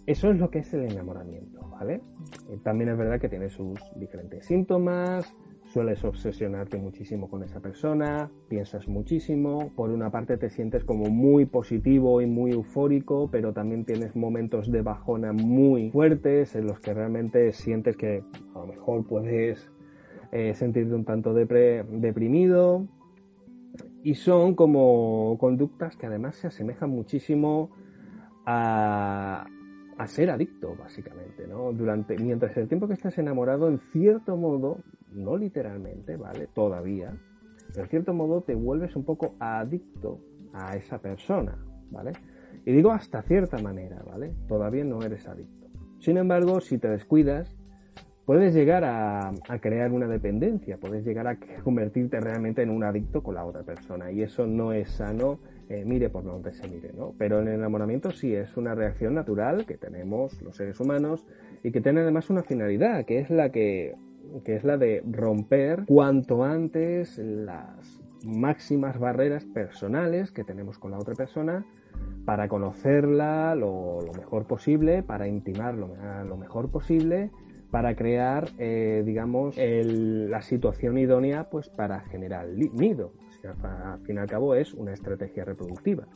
[0.05, 2.01] Eso es lo que es el enamoramiento, ¿vale?
[2.49, 5.33] Eh, también es verdad que tiene sus diferentes síntomas,
[5.73, 11.45] sueles obsesionarte muchísimo con esa persona, piensas muchísimo, por una parte te sientes como muy
[11.45, 16.93] positivo y muy eufórico, pero también tienes momentos de bajona muy fuertes en los que
[16.93, 19.71] realmente sientes que a lo mejor puedes
[20.31, 22.87] eh, sentirte un tanto deprimido.
[24.03, 27.71] Y son como conductas que además se asemejan muchísimo
[28.45, 29.47] a,
[29.97, 31.71] a ser adicto, básicamente, ¿no?
[31.71, 34.79] Durante, mientras el tiempo que estás enamorado, en cierto modo,
[35.15, 36.47] no literalmente, ¿vale?
[36.53, 37.15] Todavía,
[37.69, 40.19] pero en cierto modo te vuelves un poco adicto
[40.53, 41.57] a esa persona,
[41.91, 42.13] ¿vale?
[42.65, 44.33] Y digo hasta cierta manera, ¿vale?
[44.47, 45.67] Todavía no eres adicto.
[45.99, 47.55] Sin embargo, si te descuidas,
[48.25, 53.35] puedes llegar a, crear una dependencia, puedes llegar a convertirte realmente en un adicto con
[53.35, 57.15] la otra persona y eso no es sano eh, mire por donde se mire, ¿no?
[57.17, 61.25] Pero el enamoramiento sí es una reacción natural que tenemos los seres humanos
[61.63, 63.95] y que tiene además una finalidad, que es la que,
[64.43, 70.97] que es la de romper cuanto antes las máximas barreras personales que tenemos con la
[70.97, 71.65] otra persona
[72.25, 77.31] para conocerla lo, mejor posible, para intimar lo, mejor posible,
[77.69, 83.11] para crear, eh, digamos, la situación idónea pues para generar nido
[83.47, 86.07] al fin y al cabo es una estrategia reproductiva.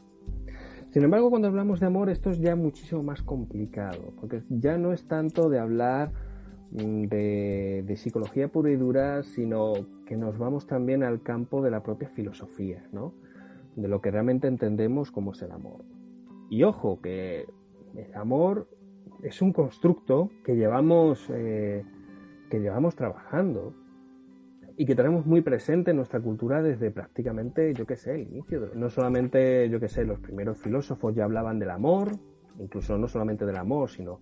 [0.89, 4.93] Sin embargo, cuando hablamos de amor, esto es ya muchísimo más complicado, porque ya no
[4.93, 6.11] es tanto de hablar
[6.71, 9.73] de, psicología pura y dura, sino
[10.05, 13.13] que nos vamos también al campo de la propia filosofía, ¿no?
[13.75, 15.83] De lo que realmente entendemos como es el amor.
[16.49, 17.45] Y ojo, que
[17.95, 18.67] el amor
[19.23, 21.83] es un constructo que llevamos, eh,
[22.49, 23.73] que llevamos trabajando
[24.77, 28.71] y que tenemos muy presente en nuestra cultura desde prácticamente, yo qué sé, el inicio.
[28.75, 32.11] no solamente, yo qué sé, los primeros filósofos ya hablaban del amor,
[32.59, 34.19] incluso no solamente del amor, sino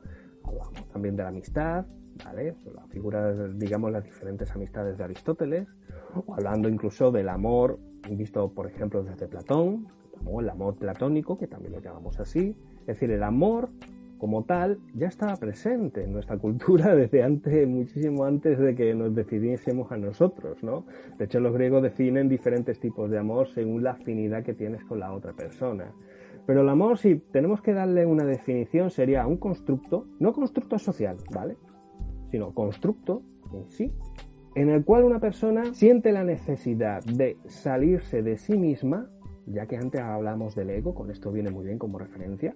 [0.93, 1.85] también de la amistad,
[2.23, 2.55] ¿vale?
[2.73, 5.67] La figura, digamos, las diferentes amistades de Aristóteles,
[6.25, 7.79] o hablando incluso del amor
[8.11, 9.87] visto, por ejemplo, desde Platón,
[10.39, 12.55] el amor platónico, que también lo llamamos así.
[12.81, 13.69] Es decir, el amor
[14.17, 19.13] como tal ya estaba presente en nuestra cultura desde antes, muchísimo antes de que nos
[19.13, 20.85] definiésemos a nosotros, ¿no?
[21.17, 24.99] De hecho, los griegos definen diferentes tipos de amor según la afinidad que tienes con
[24.99, 25.91] la otra persona.
[26.45, 31.17] Pero el amor, si tenemos que darle una definición, sería un constructo, no constructo social,
[31.33, 31.57] ¿vale?
[32.31, 33.21] Sino constructo
[33.53, 33.91] en sí,
[34.55, 39.09] en el cual una persona siente la necesidad de salirse de sí misma,
[39.45, 42.55] ya que antes hablamos del ego, con esto viene muy bien como referencia,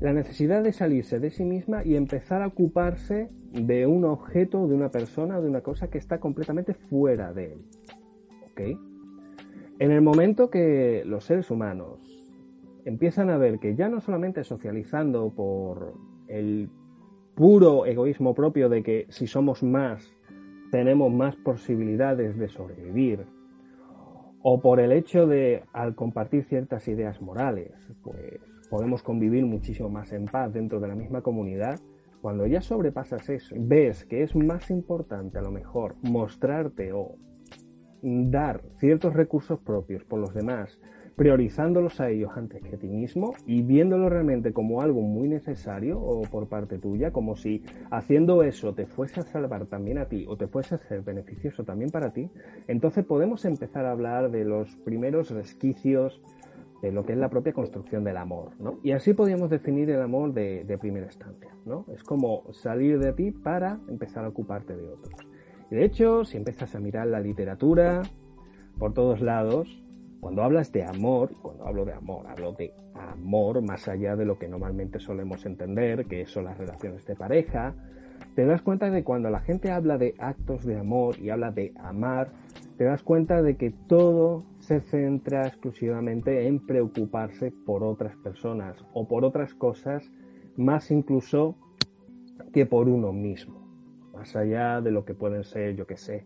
[0.00, 4.74] la necesidad de salirse de sí misma y empezar a ocuparse de un objeto, de
[4.74, 7.64] una persona, de una cosa que está completamente fuera de él.
[8.50, 8.60] ¿Ok?
[9.78, 11.98] En el momento que los seres humanos
[12.84, 15.94] empiezan a ver que ya no solamente socializando por
[16.28, 16.68] el
[17.34, 20.12] puro egoísmo propio de que si somos más
[20.70, 23.26] tenemos más posibilidades de sobrevivir,
[24.42, 30.12] o por el hecho de al compartir ciertas ideas morales, pues podemos convivir muchísimo más
[30.12, 31.80] en paz dentro de la misma comunidad,
[32.20, 37.16] cuando ya sobrepasas eso, ves que es más importante a lo mejor mostrarte o
[38.02, 40.78] dar ciertos recursos propios por los demás,
[41.16, 46.00] priorizándolos a ellos antes que a ti mismo y viéndolo realmente como algo muy necesario
[46.00, 50.24] o por parte tuya, como si haciendo eso te fuese a salvar también a ti
[50.28, 52.30] o te fuese a ser beneficioso también para ti,
[52.66, 56.20] entonces podemos empezar a hablar de los primeros resquicios
[56.82, 58.78] de lo que es la propia construcción del amor, ¿no?
[58.82, 61.86] Y así podríamos definir el amor de, primera instancia, ¿no?
[61.94, 65.14] Es como salir de ti para empezar a ocuparte de otros.
[65.70, 68.02] Y de hecho, si empiezas a mirar la literatura
[68.78, 69.82] por todos lados,
[70.24, 74.38] cuando hablas de amor, cuando hablo de amor, hablo de amor más allá de lo
[74.38, 77.74] que normalmente solemos entender, que son las relaciones de pareja,
[78.34, 81.74] te das cuenta de cuando la gente habla de actos de amor y habla de
[81.76, 82.30] amar,
[82.78, 89.06] te das cuenta de que todo se centra exclusivamente en preocuparse por otras personas o
[89.06, 90.10] por otras cosas,
[90.56, 91.58] más incluso
[92.50, 93.60] que por uno mismo.
[94.14, 96.24] Más allá de lo que pueden ser, yo que sé,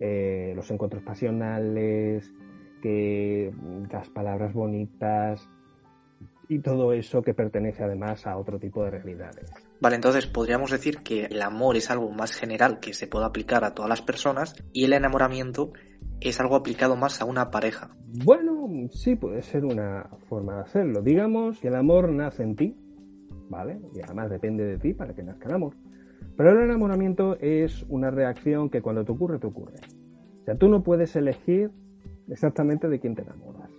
[0.00, 2.32] eh, los encuentros pasionales,
[2.82, 3.52] que
[3.90, 5.48] las palabras bonitas
[6.48, 9.50] y todo eso que pertenece además a otro tipo de realidades.
[9.80, 13.64] Vale, entonces podríamos decir que el amor es algo más general que se puede aplicar
[13.64, 15.72] a todas las personas y el enamoramiento
[16.20, 17.90] es algo aplicado más a una pareja.
[18.24, 21.02] Bueno, sí puede ser una forma de hacerlo.
[21.02, 22.76] Digamos que el amor nace en ti,
[23.50, 23.80] ¿vale?
[23.94, 25.74] Y además depende de ti para que nazca el amor.
[26.36, 29.74] Pero el enamoramiento es una reacción que cuando te ocurre, te ocurre.
[30.42, 31.70] O sea, tú no puedes elegir
[32.28, 33.70] exactamente de quién te enamoras.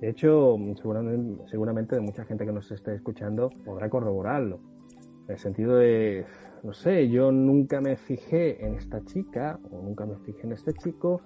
[0.00, 0.56] De hecho,
[1.46, 4.58] seguramente, de mucha gente que nos esté escuchando podrá corroborarlo.
[5.26, 6.26] En el sentido de,
[6.64, 10.72] no sé, yo nunca me fijé en esta chica o nunca me fijé en este
[10.72, 11.20] chico,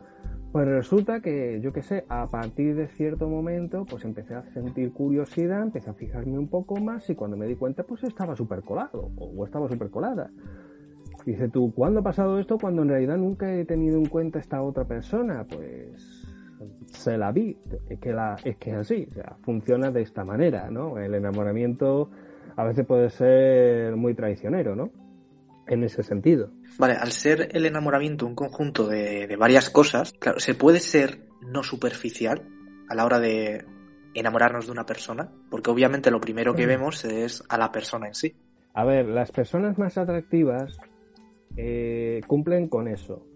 [0.53, 4.93] pues resulta que, yo qué sé, a partir de cierto momento, pues empecé a sentir
[4.93, 8.63] curiosidad, empecé a fijarme un poco más y cuando me di cuenta, pues estaba súper
[8.63, 10.31] colado o estaba súper colada.
[11.27, 12.57] Dice tú, ¿cuándo ha pasado esto?
[12.57, 15.45] Cuando en realidad nunca he tenido en cuenta esta otra persona.
[15.45, 16.25] Pues
[16.87, 17.59] se la vi,
[17.91, 20.99] es que, la, es que es así, o sea, funciona de esta manera, ¿no?
[20.99, 22.11] El enamoramiento
[22.55, 24.91] a veces puede ser muy traicionero, ¿no?
[25.67, 26.49] En ese sentido.
[26.79, 31.27] Vale, al ser el enamoramiento un conjunto de, de varias cosas, claro, se puede ser
[31.43, 32.43] no superficial
[32.89, 33.65] a la hora de
[34.15, 36.69] enamorarnos de una persona, porque obviamente lo primero que mm.
[36.69, 38.33] vemos es a la persona en sí.
[38.75, 40.79] A ver, las personas más atractivas
[41.57, 43.27] eh, cumplen con eso,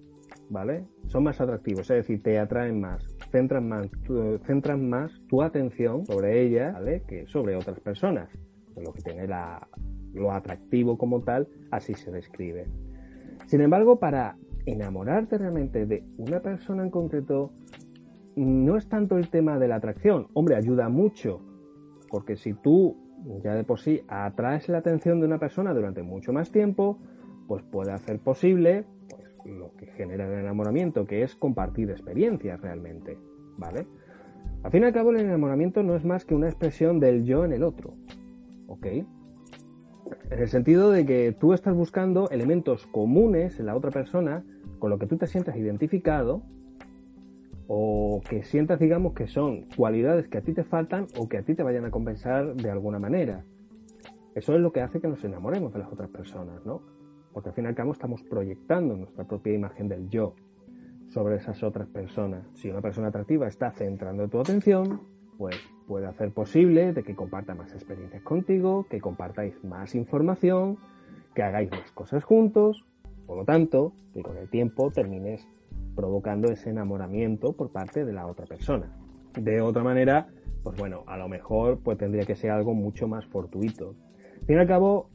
[0.49, 0.85] ¿vale?
[1.07, 6.05] Son más atractivos, es decir, te atraen más, centran más, tu, centran más tu atención
[6.07, 7.03] sobre ella, ¿vale?
[7.07, 8.29] Que sobre otras personas.
[8.77, 9.67] Lo que tiene la,
[10.15, 12.67] lo atractivo como tal, así se describe.
[13.47, 17.53] Sin embargo, para enamorarte realmente de una persona en concreto,
[18.37, 20.29] no es tanto el tema de la atracción.
[20.35, 21.41] Hombre, ayuda mucho,
[22.09, 22.97] porque si tú
[23.43, 26.99] ya de por sí atraes la atención de una persona durante mucho más tiempo,
[27.51, 33.19] pues puede hacer posible pues, lo que genera el enamoramiento, que es compartir experiencias realmente,
[33.59, 33.89] ¿vale?
[34.63, 37.45] Al fin y al cabo, el enamoramiento no es más que una expresión del yo
[37.45, 37.95] en el otro,
[38.69, 38.87] ¿ok?
[38.87, 44.45] En el sentido de que tú estás buscando elementos comunes en la otra persona
[44.79, 46.45] con lo que tú te sientas identificado
[47.67, 51.43] o que sientas, digamos, que son cualidades que a ti te faltan o que a
[51.43, 53.45] ti te vayan a compensar de alguna manera.
[54.37, 57.00] Eso es lo que hace que nos enamoremos de las otras personas, ¿no?
[57.33, 60.35] Porque al fin y al cabo estamos proyectando nuestra propia imagen del yo
[61.09, 62.47] sobre esas otras personas.
[62.55, 65.01] Si una persona atractiva está centrando tu atención,
[65.39, 70.79] pues puede hacer posible de que comparta más experiencias contigo, que compartáis más información,
[71.35, 72.85] que hagáis más cosas juntos,
[73.27, 75.47] por lo tanto, que con el tiempo termines
[75.95, 78.93] provocando ese enamoramiento por parte de la otra persona.
[79.35, 80.29] De otra manera,
[80.63, 83.95] pues bueno, a lo mejor pues tendría que ser algo mucho más fortuito.
[84.47, 85.11] Fin y al cabo,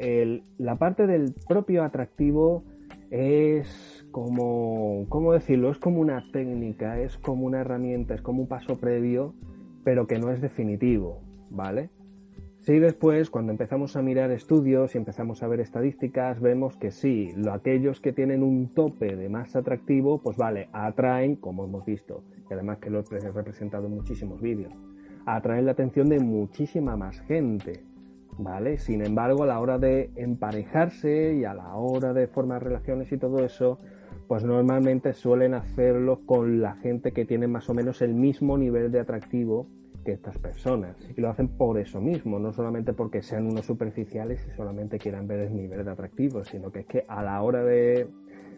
[0.58, 2.64] la parte del propio atractivo
[3.12, 5.72] es como, ¿cómo decirlo?
[5.72, 9.34] Es como una técnica, es como una herramienta, es como un paso previo,
[9.84, 11.90] pero que no es definitivo, ¿vale?
[12.60, 17.32] Sí, después, cuando empezamos a mirar estudios y empezamos a ver estadísticas, vemos que sí,
[17.36, 22.24] lo, aquellos que tienen un tope de más atractivo, pues vale, atraen, como hemos visto,
[22.50, 24.74] y además que lo he representado en muchísimos vídeos,
[25.28, 27.84] atraen la atención de muchísima más gente.
[28.38, 28.78] ¿Vale?
[28.78, 33.18] Sin embargo, a la hora de emparejarse y a la hora de formar relaciones y
[33.18, 33.80] todo eso,
[34.28, 38.92] pues normalmente suelen hacerlo con la gente que tiene más o menos el mismo nivel
[38.92, 39.68] de atractivo
[40.04, 40.96] que estas personas.
[41.16, 45.28] Y lo hacen por eso mismo, no solamente porque sean unos superficiales y solamente quieran
[45.28, 48.08] ver el nivel de atractivo, sino que es que a la hora de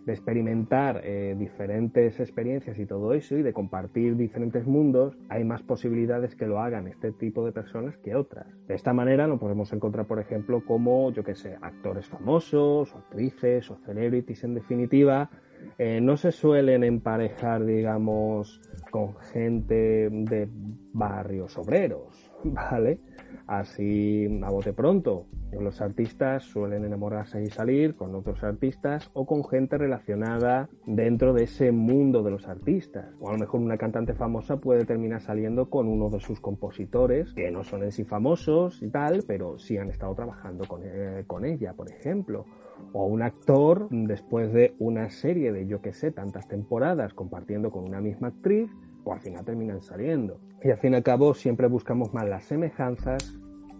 [0.07, 5.63] de experimentar eh, diferentes experiencias y todo eso y de compartir diferentes mundos, hay más
[5.63, 8.47] posibilidades que lo hagan este tipo de personas que otras.
[8.67, 12.97] De esta manera nos podemos encontrar, por ejemplo, como, yo que sé, actores famosos, o
[12.99, 15.29] actrices o celebrities en definitiva,
[15.77, 20.47] eh, no se suelen emparejar, digamos, con gente de
[20.93, 23.01] barrios obreros, ¿vale?
[23.47, 29.45] Así, a bote pronto, los artistas suelen enamorarse y salir con otros artistas o con
[29.45, 33.15] gente relacionada dentro de ese mundo de los artistas.
[33.21, 37.33] O a lo mejor una cantante famosa puede terminar saliendo con uno de sus compositores,
[37.33, 41.23] que no son en sí famosos y tal, pero sí han estado trabajando con, eh,
[41.25, 42.45] con ella, por ejemplo
[42.93, 47.83] o un actor después de una serie de yo que sé tantas temporadas compartiendo con
[47.83, 48.69] una misma actriz
[49.03, 50.39] o al final terminan saliendo.
[50.63, 53.37] Y al fin y al cabo siempre buscamos más las semejanzas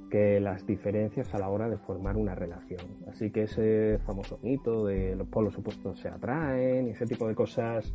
[0.09, 2.81] que las diferencias a la hora de formar una relación.
[3.09, 7.35] Así que ese famoso mito de los polos opuestos se atraen y ese tipo de
[7.35, 7.93] cosas,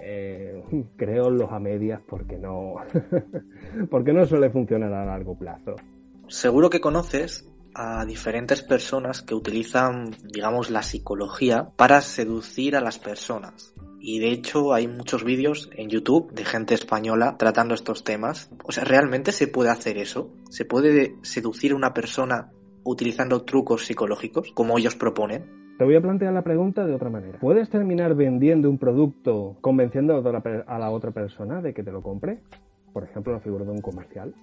[0.00, 0.62] eh,
[0.96, 2.76] creo los a medias porque no,
[3.90, 5.76] porque no suele funcionar a largo plazo.
[6.28, 12.98] Seguro que conoces a diferentes personas que utilizan, digamos, la psicología para seducir a las
[12.98, 13.74] personas.
[14.06, 18.50] Y de hecho hay muchos vídeos en YouTube de gente española tratando estos temas.
[18.62, 20.30] O sea, ¿realmente se puede hacer eso?
[20.50, 22.50] ¿Se puede seducir a una persona
[22.84, 25.46] utilizando trucos psicológicos como ellos proponen?
[25.78, 27.38] Te voy a plantear la pregunta de otra manera.
[27.40, 30.22] ¿Puedes terminar vendiendo un producto convenciendo
[30.66, 32.40] a la otra persona de que te lo compre?
[32.92, 34.34] Por ejemplo, la figura de un comercial.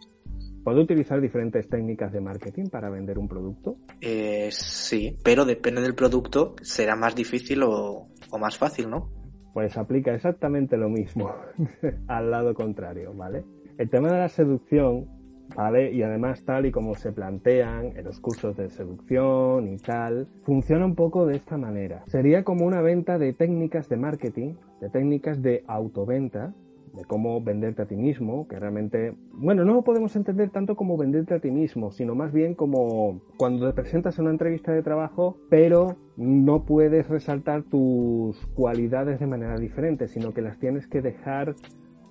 [0.63, 3.78] ¿Puedo utilizar diferentes técnicas de marketing para vender un producto?
[4.02, 9.20] Eh, sí, pero depende del producto, será más difícil o, o más fácil, ¿no?
[9.53, 11.33] Pues aplica exactamente lo mismo
[12.07, 13.43] al lado contrario, ¿vale?
[13.77, 15.07] El tema de la seducción
[15.55, 15.91] ¿vale?
[15.91, 20.86] Y además tal y como se plantean en los cursos de seducción y tal, funciona
[20.86, 22.03] un poco de esta manera.
[22.07, 26.53] Sería como una venta de técnicas de marketing, de técnicas de autoventa,
[26.93, 30.97] de cómo venderte a ti mismo, que realmente, bueno, no lo podemos entender tanto como
[30.97, 34.83] venderte a ti mismo, sino más bien como cuando te presentas en una entrevista de
[34.83, 41.01] trabajo, pero no puedes resaltar tus cualidades de manera diferente, sino que las tienes que
[41.01, 41.55] dejar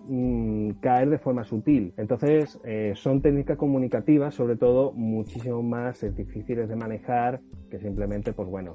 [0.08, 1.92] mm, caer de forma sutil.
[1.96, 8.48] Entonces, eh, son técnicas comunicativas, sobre todo, muchísimo más difíciles de manejar que simplemente, pues
[8.48, 8.74] bueno,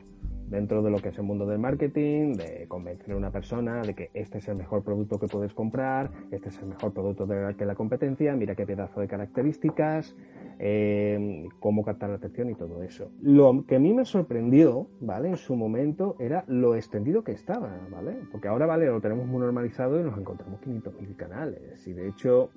[0.49, 3.93] dentro de lo que es el mundo del marketing, de convencer a una persona de
[3.93, 7.55] que este es el mejor producto que puedes comprar, este es el mejor producto de
[7.55, 10.15] que la competencia, mira qué pedazo de características,
[10.59, 13.11] eh, cómo captar la atención y todo eso.
[13.21, 15.29] Lo que a mí me sorprendió, ¿vale?
[15.29, 18.17] En su momento era lo extendido que estaba, ¿vale?
[18.31, 18.85] Porque ahora, ¿vale?
[18.85, 21.87] Lo tenemos muy normalizado y nos encontramos 500.000 canales.
[21.87, 22.51] Y de hecho,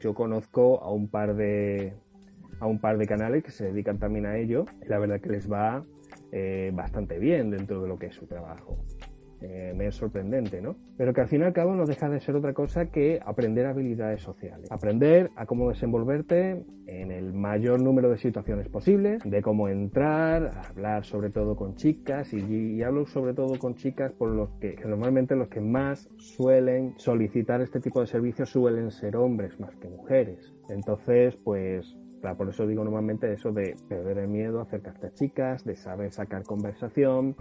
[0.00, 1.94] yo conozco a un par de
[2.60, 4.66] a un par de canales que se dedican también a ello.
[4.86, 5.84] La verdad que les va
[6.32, 8.78] eh, bastante bien dentro de lo que es su trabajo.
[9.46, 10.76] Eh, me es sorprendente, ¿no?
[10.96, 13.66] Pero que al fin y al cabo no deja de ser otra cosa que aprender
[13.66, 14.70] habilidades sociales.
[14.70, 21.04] Aprender a cómo desenvolverte en el mayor número de situaciones posibles, de cómo entrar, hablar
[21.04, 25.36] sobre todo con chicas, y, hablo sobre todo con chicas por los que, que, normalmente
[25.36, 30.54] los que más suelen solicitar este tipo de servicios suelen ser hombres más que mujeres.
[30.70, 31.94] Entonces, pues
[32.32, 36.42] por eso digo normalmente eso de perder el miedo, acercarte a chicas, de saber sacar
[36.44, 37.36] conversación,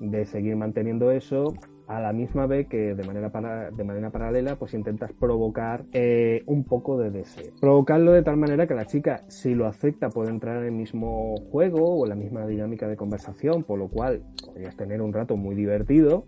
[0.00, 1.54] de seguir manteniendo eso,
[1.86, 6.64] a la misma vez que de manera, de manera paralela pues intentas provocar eh, un
[6.64, 7.50] poco de deseo.
[7.60, 11.34] Provocarlo de tal manera que la chica, si lo acepta, puede entrar en el mismo
[11.50, 15.36] juego o en la misma dinámica de conversación, por lo cual podrías tener un rato
[15.36, 16.26] muy divertido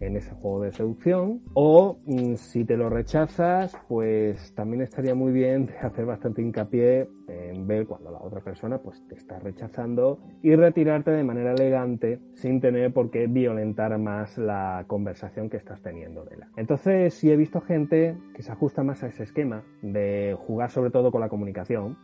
[0.00, 1.42] en ese juego de seducción.
[1.54, 7.66] O mm, si te lo rechazas, pues también estaría muy bien hacer bastante hincapié en
[7.66, 12.60] ver cuando la otra persona pues te está rechazando y retirarte de manera elegante sin
[12.60, 16.48] tener por qué violentar más la conversación que estás teniendo de la.
[16.56, 20.90] Entonces sí he visto gente que se ajusta más a ese esquema de jugar sobre
[20.90, 21.96] todo con la comunicación,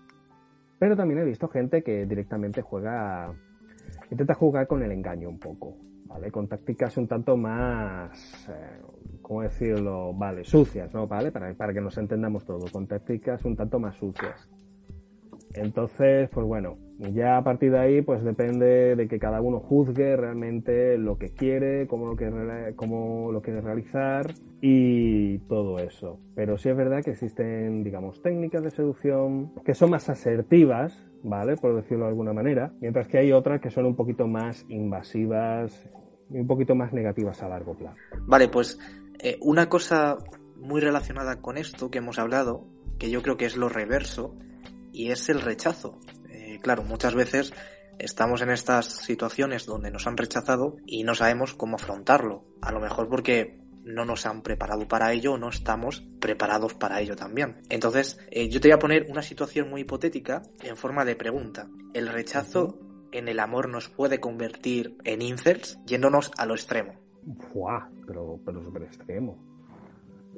[0.79, 3.33] pero también he visto gente que directamente juega
[4.11, 5.77] intenta jugar con el engaño un poco.
[6.31, 8.81] Con tácticas un tanto más, eh,
[9.21, 10.13] ¿cómo decirlo?
[10.15, 11.07] Vale, sucias, ¿no?
[11.07, 11.33] ¿Vale?
[11.33, 14.49] Para, que nos entendamos todo, con tácticas un tanto más sucias.
[15.55, 16.79] Entonces, pues bueno,
[17.13, 21.31] ya a partir de ahí, pues depende de que cada uno juzgue realmente lo que
[21.31, 26.21] quiere, cómo lo quiere, cómo lo quiere realizar y todo eso.
[26.35, 31.57] Pero sí es verdad que existen, digamos, técnicas de seducción que son más asertivas, ¿vale?
[31.57, 35.89] Por decirlo de alguna manera, mientras que hay otras que son un poquito más invasivas
[36.33, 37.97] un poquito más negativas a largo plazo.
[38.27, 38.79] Vale, pues
[39.19, 40.19] eh, una cosa
[40.57, 42.67] muy relacionada con esto que hemos hablado,
[42.99, 44.37] que yo creo que es lo reverso,
[44.93, 45.99] y es el rechazo.
[46.29, 47.53] Eh, claro, muchas veces
[47.99, 52.45] estamos en estas situaciones donde nos han rechazado y no sabemos cómo afrontarlo.
[52.61, 57.01] A lo mejor porque no nos han preparado para ello o no estamos preparados para
[57.01, 57.63] ello también.
[57.69, 61.69] Entonces, eh, yo te voy a poner una situación muy hipotética en forma de pregunta.
[61.95, 62.79] ¿El rechazo
[63.13, 66.95] en el amor nos puede convertir en incels yéndonos a lo extremo?
[67.23, 67.89] ¡Buah!
[68.07, 69.39] Pero, pero súper extremo.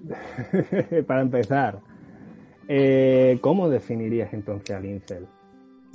[1.07, 1.81] para empezar,
[2.69, 5.27] eh, ¿cómo definirías entonces al incel?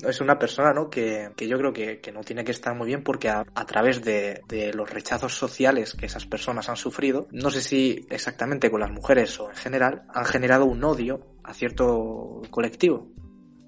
[0.08, 0.90] es una persona ¿no?
[0.90, 4.42] que, yo creo que, no tiene que estar muy bien porque a, través de,
[4.74, 9.40] los rechazos sociales que esas personas han sufrido, no sé si exactamente con las mujeres
[9.40, 13.08] o en general, han generado un odio a cierto colectivo.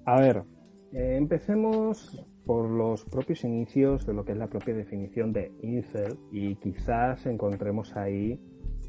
[0.06, 0.42] A ver,
[0.92, 6.18] eh, empecemos por los propios inicios de lo que es la propia definición de incel
[6.30, 8.40] y quizás encontremos ahí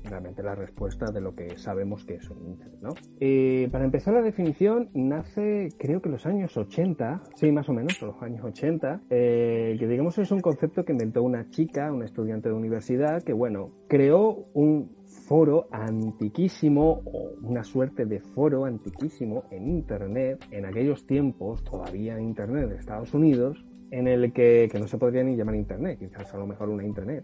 [0.04, 2.90] realmente la respuesta de lo que sabemos que es un incel, ¿no?
[3.20, 8.02] Eh, para empezar la definición nace creo que los años 80, sí, más o menos,
[8.02, 12.50] los años 80, eh, que digamos es un concepto que inventó una chica, una estudiante
[12.50, 14.92] de universidad, que bueno, creó un
[15.28, 22.26] foro antiquísimo o una suerte de foro antiquísimo en Internet, en aquellos tiempos, todavía en
[22.26, 26.34] Internet de Estados Unidos, en el que, que no se podría ni llamar Internet, quizás
[26.34, 27.24] a lo mejor una Internet,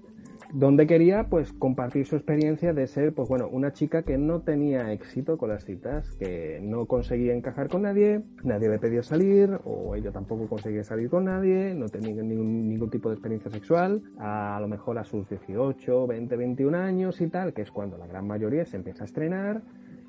[0.53, 4.91] donde quería pues compartir su experiencia de ser pues bueno una chica que no tenía
[4.91, 9.95] éxito con las citas que no conseguía encajar con nadie nadie le pedía salir o
[9.95, 14.57] ella tampoco conseguía salir con nadie no tenía ningún, ningún tipo de experiencia sexual a,
[14.59, 18.27] lo mejor a sus 18 20 21 años y tal que es cuando la gran
[18.27, 19.61] mayoría se empieza a estrenar.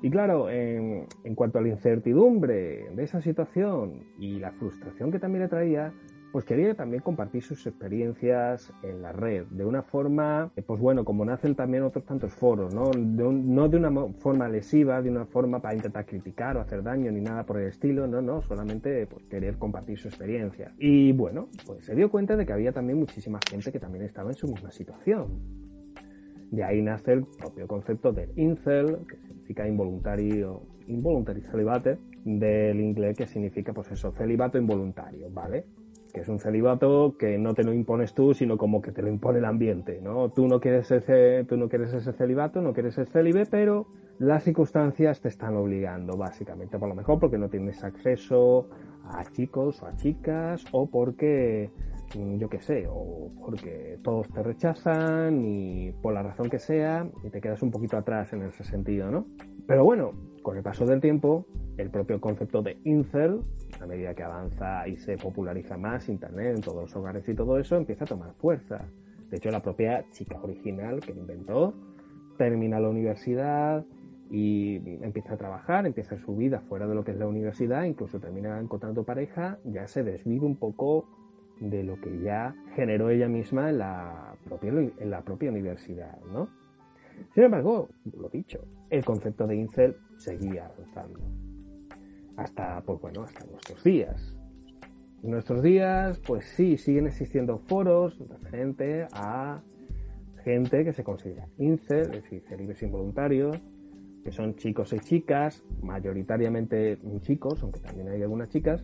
[0.03, 5.19] Y claro, en, en cuanto a la incertidumbre de esa situación y la frustración que
[5.19, 5.93] también le traía,
[6.31, 11.03] pues quería también compartir sus experiencias en la red, de una forma, eh, pues bueno,
[11.03, 12.91] como nacen también otros tantos foros, ¿no?
[12.91, 17.11] De no de una forma lesiva, de una forma para intentar criticar o hacer daño
[17.11, 20.73] ni nada por el estilo, no, no, solamente pues, querer compartir su experiencia.
[20.77, 24.29] Y bueno, pues se dio cuenta de que había también muchísima gente que también estaba
[24.29, 25.27] en su misma situación.
[26.51, 33.17] De ahí nace el propio concepto de incel, que significa involuntario, involuntary celibate, del inglés
[33.17, 35.65] que significa, pues eso, celibato involuntario, ¿vale?
[36.13, 39.09] Que es un celibato que no te lo impones tú, sino como que te lo
[39.09, 40.29] impone el ambiente, ¿no?
[40.29, 43.87] Tú no quieres ese, tú no quieres ese celibato, no quieres ser célibe, pero
[44.19, 48.69] las circunstancias te están obligando, básicamente, por lo mejor porque no tienes acceso
[49.03, 51.71] a chicos o a chicas, o porque
[52.15, 57.07] Mm, yo qué sé, o porque todos te rechazan y por la razón que sea,
[57.23, 59.25] y te quedas un poquito atrás en ese sentido, ¿no?
[59.65, 61.45] Pero bueno, con el paso del tiempo,
[61.77, 63.41] el propio concepto de incel,
[63.79, 67.57] a medida que avanza y se populariza más Internet en todos los hogares y todo
[67.57, 68.85] eso, empieza a tomar fuerza.
[69.29, 71.73] De hecho, la propia chica original que inventó
[72.37, 73.85] termina la universidad
[74.29, 78.19] y empieza a trabajar, empieza su vida fuera de lo que es la universidad, incluso
[78.19, 81.05] termina encontrando pareja, ya se desvive un poco
[81.59, 86.49] de lo que ya generó ella misma en la propia, en la propia universidad, ¿no?
[87.33, 91.19] Sin embargo, lo dicho, el concepto de incel seguía avanzando.
[92.37, 94.37] Hasta, pues bueno, hasta nuestros días.
[95.23, 99.61] En nuestros días, pues sí, siguen existiendo foros referente a
[100.43, 103.61] gente que se considera incel, es decir, celibes involuntarios,
[104.23, 108.83] que son chicos y chicas, mayoritariamente chicos, aunque también hay algunas chicas,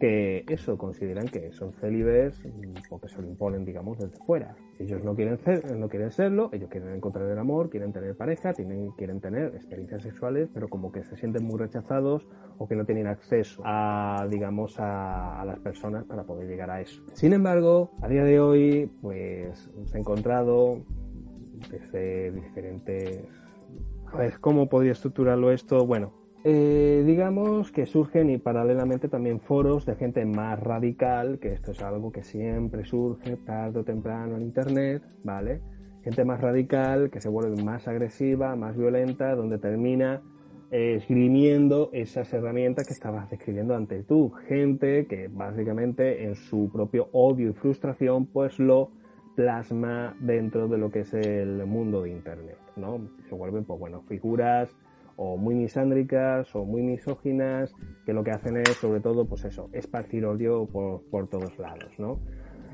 [0.00, 2.42] que eso consideran que son célibes
[2.90, 4.56] o que se lo imponen, digamos, desde fuera.
[4.78, 8.54] Ellos no quieren, ser, no quieren serlo, ellos quieren encontrar el amor, quieren tener pareja,
[8.54, 12.26] tienen, quieren tener experiencias sexuales, pero como que se sienten muy rechazados
[12.58, 16.80] o que no tienen acceso a, digamos, a, a las personas para poder llegar a
[16.80, 17.02] eso.
[17.12, 20.82] Sin embargo, a día de hoy, pues se ha encontrado
[21.70, 23.28] desde diferentes...
[24.12, 25.86] A ver, ¿cómo podría estructurarlo esto?
[25.86, 31.72] Bueno, eh, digamos que surgen y paralelamente también foros de gente más radical, que esto
[31.72, 35.60] es algo que siempre surge tarde o temprano en Internet, ¿vale?
[36.02, 40.22] Gente más radical que se vuelve más agresiva, más violenta, donde termina
[40.70, 44.30] eh, esgrimiendo esas herramientas que estabas describiendo ante tú.
[44.48, 48.92] Gente que básicamente en su propio odio y frustración pues lo
[49.36, 52.98] plasma dentro de lo que es el mundo de Internet, ¿no?
[53.28, 54.74] Se vuelven pues bueno, figuras
[55.22, 57.74] o muy misándricas o muy misóginas,
[58.06, 61.92] que lo que hacen es, sobre todo, pues eso, esparcir odio por, por todos lados,
[61.98, 62.18] ¿no?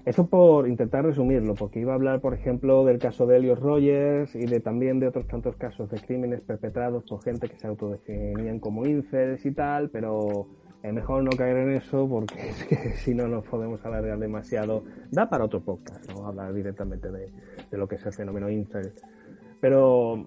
[0.04, 4.36] Esto por intentar resumirlo, porque iba a hablar, por ejemplo, del caso de Elios Rogers
[4.36, 8.60] y de también de otros tantos casos de crímenes perpetrados por gente que se autodefinían
[8.60, 10.46] como incels y tal, pero
[10.84, 14.84] es mejor no caer en eso porque es que si no nos podemos alargar demasiado.
[15.10, 16.28] Da para otro podcast, ¿no?
[16.28, 17.28] Hablar directamente de,
[17.68, 18.92] de lo que es el fenómeno incel.
[19.60, 20.24] Pero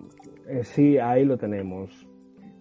[0.49, 2.08] eh, sí, ahí lo tenemos.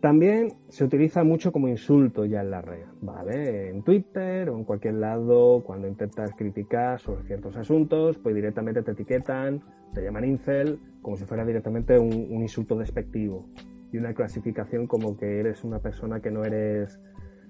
[0.00, 3.68] También se utiliza mucho como insulto ya en la red, ¿vale?
[3.68, 8.92] En Twitter o en cualquier lado, cuando intentas criticar sobre ciertos asuntos, pues directamente te
[8.92, 9.60] etiquetan,
[9.92, 13.48] te llaman incel, como si fuera directamente un, insulto despectivo
[13.90, 17.00] y una clasificación como que eres una persona que no eres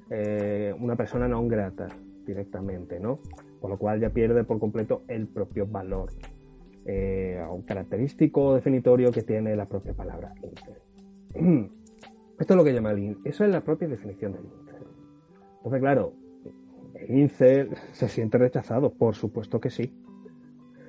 [0.08, 1.88] eh, una persona no grata
[2.24, 3.20] directamente, ¿no?
[3.60, 6.12] Por lo cual ya pierde por completo el propio valor
[6.86, 11.70] eh, un característico definitorio que tiene la propia palabra incel.
[12.38, 13.22] Esto es lo que llama el incel.
[13.24, 14.86] Eso es la propia definición del incel.
[15.56, 16.12] Entonces, claro,
[16.94, 19.92] el incel se siente rechazado, por supuesto que sí.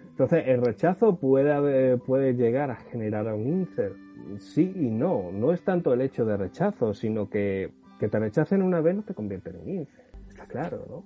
[0.09, 3.93] Entonces, el rechazo puede, puede llegar a generar a un incel.
[4.37, 5.31] Sí y no.
[5.31, 9.03] No es tanto el hecho de rechazo, sino que que te rechacen una vez no
[9.03, 10.05] te convierte en un incel.
[10.29, 11.03] Está claro, ¿no?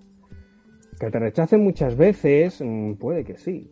[1.00, 3.70] Que te rechacen muchas veces, mm, puede que sí.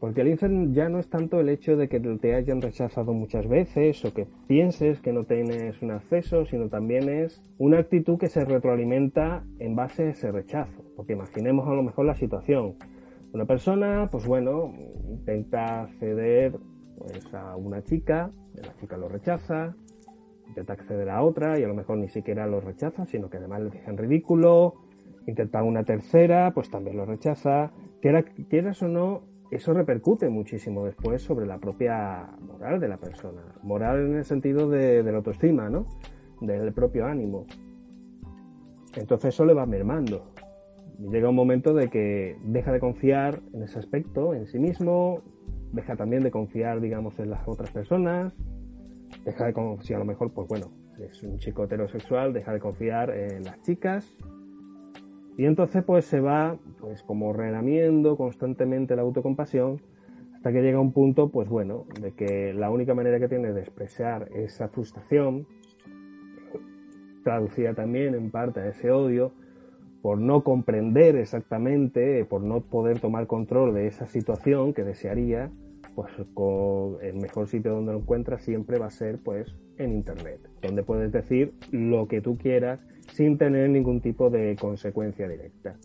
[0.00, 3.48] Porque el incel ya no es tanto el hecho de que te hayan rechazado muchas
[3.48, 8.28] veces o que pienses que no tienes un acceso, sino también es una actitud que
[8.28, 10.82] se retroalimenta en base a ese rechazo.
[10.96, 12.74] Porque imaginemos a lo mejor la situación.
[13.32, 14.72] Una persona, pues bueno,
[15.08, 16.58] intenta acceder
[16.98, 19.74] pues, a una chica, la chica lo rechaza,
[20.46, 23.62] intenta acceder a otra y a lo mejor ni siquiera lo rechaza, sino que además
[23.62, 24.74] le deja en ridículo,
[25.26, 27.72] intenta una tercera, pues también lo rechaza.
[28.00, 29.22] Quieras o no,
[29.54, 33.42] eso repercute muchísimo después sobre la propia moral de la persona.
[33.62, 35.86] Moral en el sentido de, la autoestima, ¿no?
[36.40, 37.46] Del propio ánimo.
[38.96, 40.32] Entonces eso le va mermando.
[41.10, 45.22] llega un momento de que deja de confiar en ese aspecto, en sí mismo,
[45.72, 48.32] deja también de confiar, digamos, en las otras personas,
[49.24, 53.10] deja de confiar, a lo mejor, pues bueno, es un chico heterosexual, deja de confiar
[53.10, 54.16] en las chicas,
[55.36, 59.80] Y entonces pues se va pues como relamiendo constantemente la autocompasión
[60.34, 63.60] hasta que llega un punto pues bueno, de que la única manera que tiene de
[63.60, 65.46] expresar esa frustración,
[67.24, 69.32] traducida también en parte a ese odio,
[70.02, 75.50] por no comprender exactamente, por no poder tomar control de esa situación que desearía,
[75.94, 80.40] pues con el mejor sitio donde lo encuentras siempre va a ser pues en internet,
[80.60, 82.80] donde puedes decir lo que tú quieras
[83.14, 85.76] sin tener ningún tipo de consecuencia directa.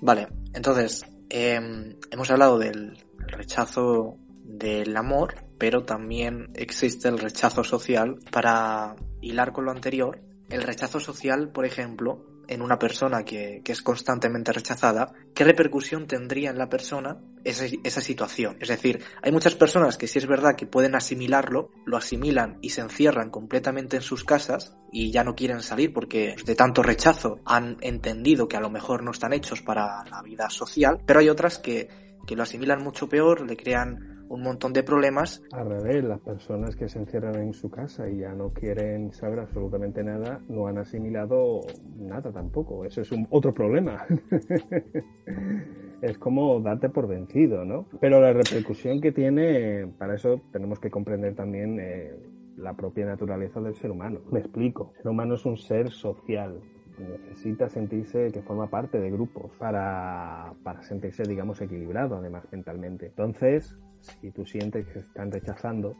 [0.00, 2.96] Vale, entonces em, hemos hablado del
[3.26, 8.18] rechazo del amor, pero también existe el rechazo social.
[8.30, 13.82] Para hilar con lo anterior, el rechazo social, por ejemplo, en una persona que, es
[13.82, 18.56] constantemente rechazada, ¿qué repercusión tendría en la persona esa, situación?
[18.60, 22.70] Es decir, hay muchas personas que sí es verdad que pueden asimilarlo, lo asimilan y
[22.70, 27.40] se encierran completamente en sus casas y ya no quieren salir porque de tanto rechazo
[27.44, 31.28] han entendido que a lo mejor no están hechos para la vida social, pero hay
[31.28, 31.88] otras que,
[32.26, 35.42] que lo asimilan mucho peor, le crean un montón de problemas.
[35.52, 39.40] Al revés, las personas que se encierran en su casa y ya no quieren saber
[39.40, 41.60] absolutamente nada, no han asimilado
[41.98, 42.84] nada tampoco.
[42.84, 44.06] Eso es un otro problema.
[46.00, 47.86] es como darte por vencido, ¿no?
[48.00, 52.14] Pero la repercusión que tiene, para eso tenemos que comprender también eh,
[52.56, 54.20] la propia naturaleza del ser humano.
[54.30, 54.92] Me explico.
[54.94, 56.60] El ser humano es un ser social
[57.00, 63.06] necesita sentirse que forma parte de grupos para, para sentirse, digamos, equilibrado, además, mentalmente.
[63.06, 65.96] Entonces, si tú sientes que se están rechazando,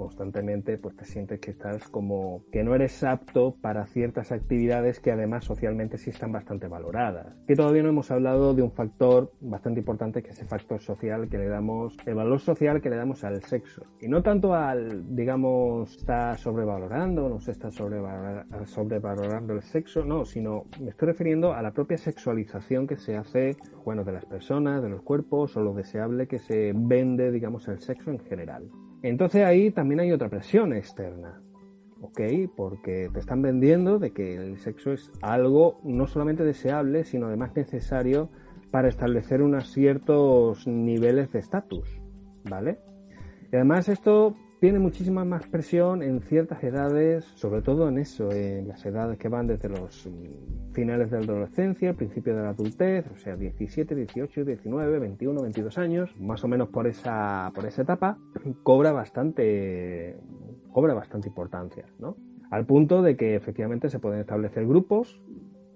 [0.00, 5.12] constantemente, pues te sientes que estás como que no eres apto para ciertas actividades que
[5.12, 7.36] además socialmente sí están bastante valoradas.
[7.46, 11.28] Que todavía no hemos hablado de un factor bastante importante que es el factor social
[11.28, 13.84] que le damos, el valor social que le damos al sexo.
[14.00, 20.64] Y no tanto al, digamos, está sobrevalorando, no se está sobrevalorando el sexo, no, sino
[20.80, 24.88] me estoy refiriendo a la propia sexualización que se hace, bueno, de las personas, de
[24.88, 28.70] los cuerpos o lo deseable que se vende, digamos, el sexo en general.
[29.02, 31.40] Entonces ahí también hay otra presión externa,
[32.00, 32.20] ¿ok?
[32.56, 37.56] Porque te están vendiendo de que el sexo es algo no solamente deseable, sino además
[37.56, 38.30] necesario
[38.70, 41.88] para establecer unos ciertos niveles de estatus,
[42.44, 42.78] ¿vale?
[43.52, 48.68] Y además esto tiene muchísima más presión en ciertas edades, sobre todo en eso, en
[48.68, 53.06] las edades que van desde los mm, finales de la adolescencia, principio de la adultez,
[53.10, 57.82] o sea, 17, 18, 19, 21, 22 años, más o menos por esa, por esa
[57.82, 58.18] etapa,
[58.62, 60.18] cobra bastante,
[60.72, 62.16] cobra bastante importancia, ¿no?
[62.50, 65.22] Al punto de que efectivamente se pueden establecer grupos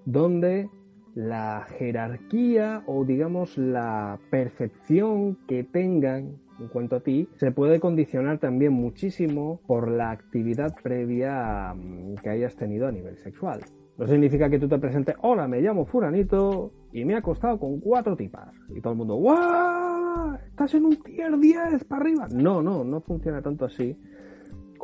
[0.05, 0.68] donde
[1.14, 8.39] la jerarquía o digamos la percepción que tengan en cuanto a ti, se puede condicionar
[8.39, 13.61] también muchísimo por la actividad previa mm, que hayas tenido a nivel sexual.
[13.97, 17.79] No significa que tú te presentes, hola, me llamo Furanito y me he acostado con
[17.79, 18.53] cuatro tipas.
[18.75, 20.37] Y todo el mundo, ¡guau!
[20.47, 22.29] Estás en un tier 10 para arriba.
[22.33, 23.97] No, no, no funciona tanto así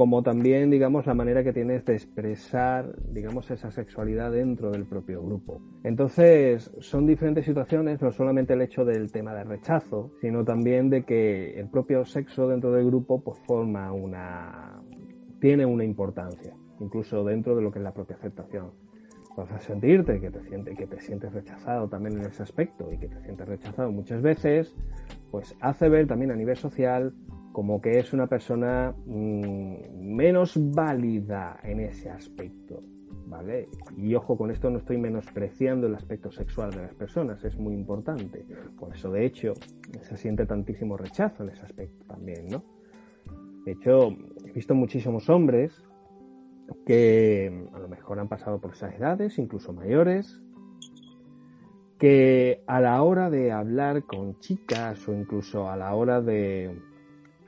[0.00, 5.22] como también, digamos, la manera que tienes de expresar, digamos, esa sexualidad dentro del propio
[5.22, 5.60] grupo.
[5.84, 11.04] Entonces, son diferentes situaciones, no solamente el hecho del tema de rechazo, sino también de
[11.04, 14.80] que el propio sexo dentro del grupo, pues forma una,
[15.38, 18.70] tiene una importancia, incluso dentro de lo que es la propia aceptación.
[19.28, 23.08] Entonces, sentirte que te, sientes, que te sientes rechazado también en ese aspecto y que
[23.08, 24.74] te sientes rechazado muchas veces,
[25.30, 27.12] pues hace ver también a nivel social
[27.60, 32.82] como que es una persona mm, menos válida en ese aspecto.
[33.26, 33.68] ¿Vale?
[33.98, 37.74] Y ojo, con esto no estoy menospreciando el aspecto sexual de las personas, es muy
[37.74, 38.46] importante.
[38.78, 39.52] Por eso, de hecho,
[40.00, 42.64] se siente tantísimo rechazo en ese aspecto también, ¿no?
[43.66, 45.84] De hecho, he visto muchísimos hombres
[46.86, 50.40] que a lo mejor han pasado por esas edades, incluso mayores,
[51.98, 56.89] que a la hora de hablar con chicas o incluso a la hora de,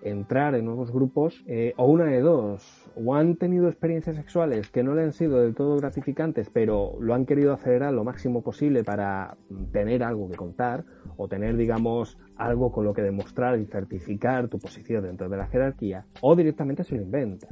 [0.02, 4.82] entrar en nuevos grupos, eh, o una de dos, o han tenido experiencias sexuales que
[4.82, 8.84] no le han sido del todo gratificantes, pero lo han querido acelerar lo máximo posible
[8.84, 9.36] para
[9.72, 10.84] tener algo que contar,
[11.16, 15.46] o tener, digamos, algo con lo que demostrar y certificar tu posición dentro de la
[15.46, 17.50] jerarquía, o directamente se lo inventan.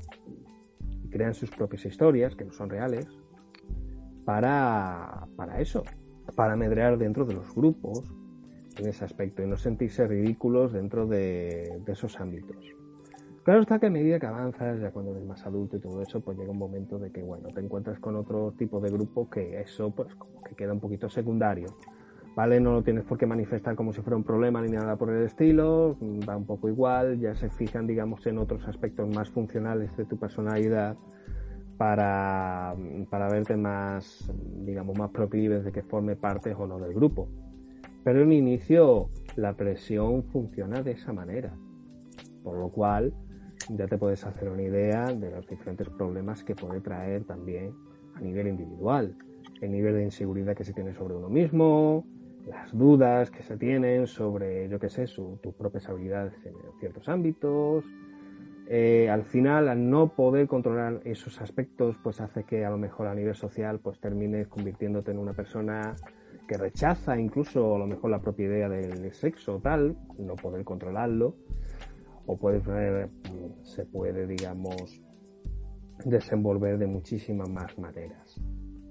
[1.05, 3.07] Y crean sus propias historias, que no son reales,
[4.25, 5.85] para, para eso,
[6.35, 8.05] para medrear dentro de los grupos,
[8.79, 12.57] en ese aspecto y no sentirse ridículos dentro de, esos ámbitos.
[13.43, 16.21] Claro está que a medida que avanzas, ya cuando eres más adulto y todo eso,
[16.21, 19.61] pues llega un momento de que, bueno, te encuentras con otro tipo de grupo que
[19.61, 21.67] eso, pues, como que queda un poquito secundario.
[22.37, 22.61] ¿Vale?
[22.61, 25.25] No lo tienes por qué manifestar como si fuera un problema ni nada por el
[25.25, 25.97] estilo,
[26.29, 30.17] va un poco igual, ya se fijan, digamos, en otros aspectos más funcionales de tu
[30.17, 30.97] personalidad
[31.77, 32.77] para,
[33.09, 34.31] para verte más,
[34.65, 37.27] digamos, más proclives de que forme parte o no del grupo.
[38.05, 41.55] Pero en inicio la presión funciona de esa manera,
[42.43, 43.13] por lo cual
[43.69, 47.75] ya te puedes hacer una idea de los diferentes problemas que puede traer también
[48.15, 49.15] a nivel individual,
[49.61, 52.05] el nivel de inseguridad que se tiene sobre uno mismo,
[52.49, 57.85] las dudas que se tienen sobre, yo qué sé, tus propias habilidades en ciertos ámbitos.
[58.67, 63.09] Eh, al final, al no poder controlar esos aspectos, pues hace que a lo mejor
[63.09, 65.97] a nivel social, pues termines convirtiéndote en una persona
[66.51, 71.37] que rechaza incluso a lo mejor la propia idea del sexo tal, no poder controlarlo,
[72.27, 72.61] o puede,
[73.63, 75.01] se puede, digamos,
[76.05, 78.35] desenvolver de muchísimas más maneras.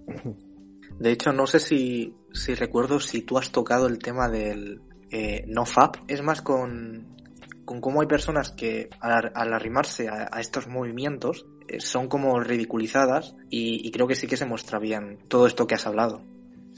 [0.99, 4.81] De hecho, no sé si, si recuerdo si tú has tocado el tema del
[5.11, 5.97] eh, no FAP.
[6.07, 7.17] Es más con,
[7.65, 13.85] con cómo hay personas que al, arrimarse a, estos movimientos eh, son como ridiculizadas y,
[13.85, 16.23] y creo que sí que se muestra bien todo esto que has hablado.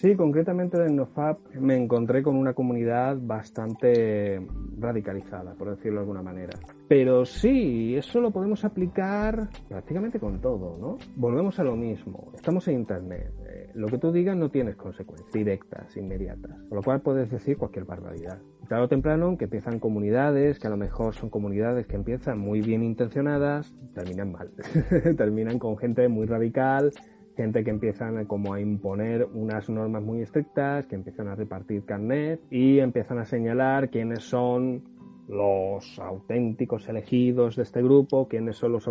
[0.02, 4.41] Sí, concretamente en NoFap me encontré con una comunidad bastante
[4.80, 6.58] radicalizada, por decirlo de alguna manera.
[6.88, 10.97] Pero sí, eso lo podemos aplicar prácticamente con todo, ¿no?
[11.16, 12.32] Volvemos a lo mismo.
[12.34, 13.32] Estamos en Internet.
[13.47, 16.58] Eh, lo que tú digas no tienes consecuencias directas, inmediatas.
[16.68, 18.41] Con lo cual puedes decir cualquier barbaridad.
[18.68, 22.62] Tarde o temprano que empiezan comunidades, que a lo mejor son comunidades que empiezan muy
[22.62, 24.49] bien intencionadas, terminan mal.
[25.16, 26.91] terminan con gente muy radical
[27.36, 32.41] gente que empiezan como a imponer unas normas muy estrictas, que empiezan a repartir carnet
[32.49, 34.84] y empiezan a señalar quiénes son
[35.32, 38.89] los auténticos elegidos de este grupo, quiénes, son los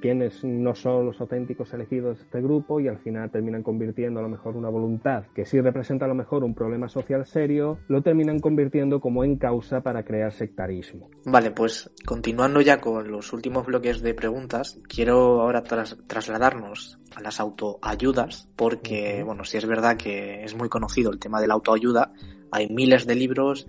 [0.00, 4.22] quiénes no son los auténticos elegidos de este grupo y al final terminan convirtiendo a
[4.22, 8.02] lo mejor una voluntad que sí representa a lo mejor un problema social serio, lo
[8.02, 11.10] terminan convirtiendo como en causa para crear sectarismo.
[11.26, 17.40] Vale, pues continuando ya con los últimos bloques de preguntas, quiero ahora trasladarnos a las
[17.40, 22.12] autoayudas porque, bueno, si es verdad que es muy conocido el tema de la autoayuda,
[22.50, 23.66] hay miles de libros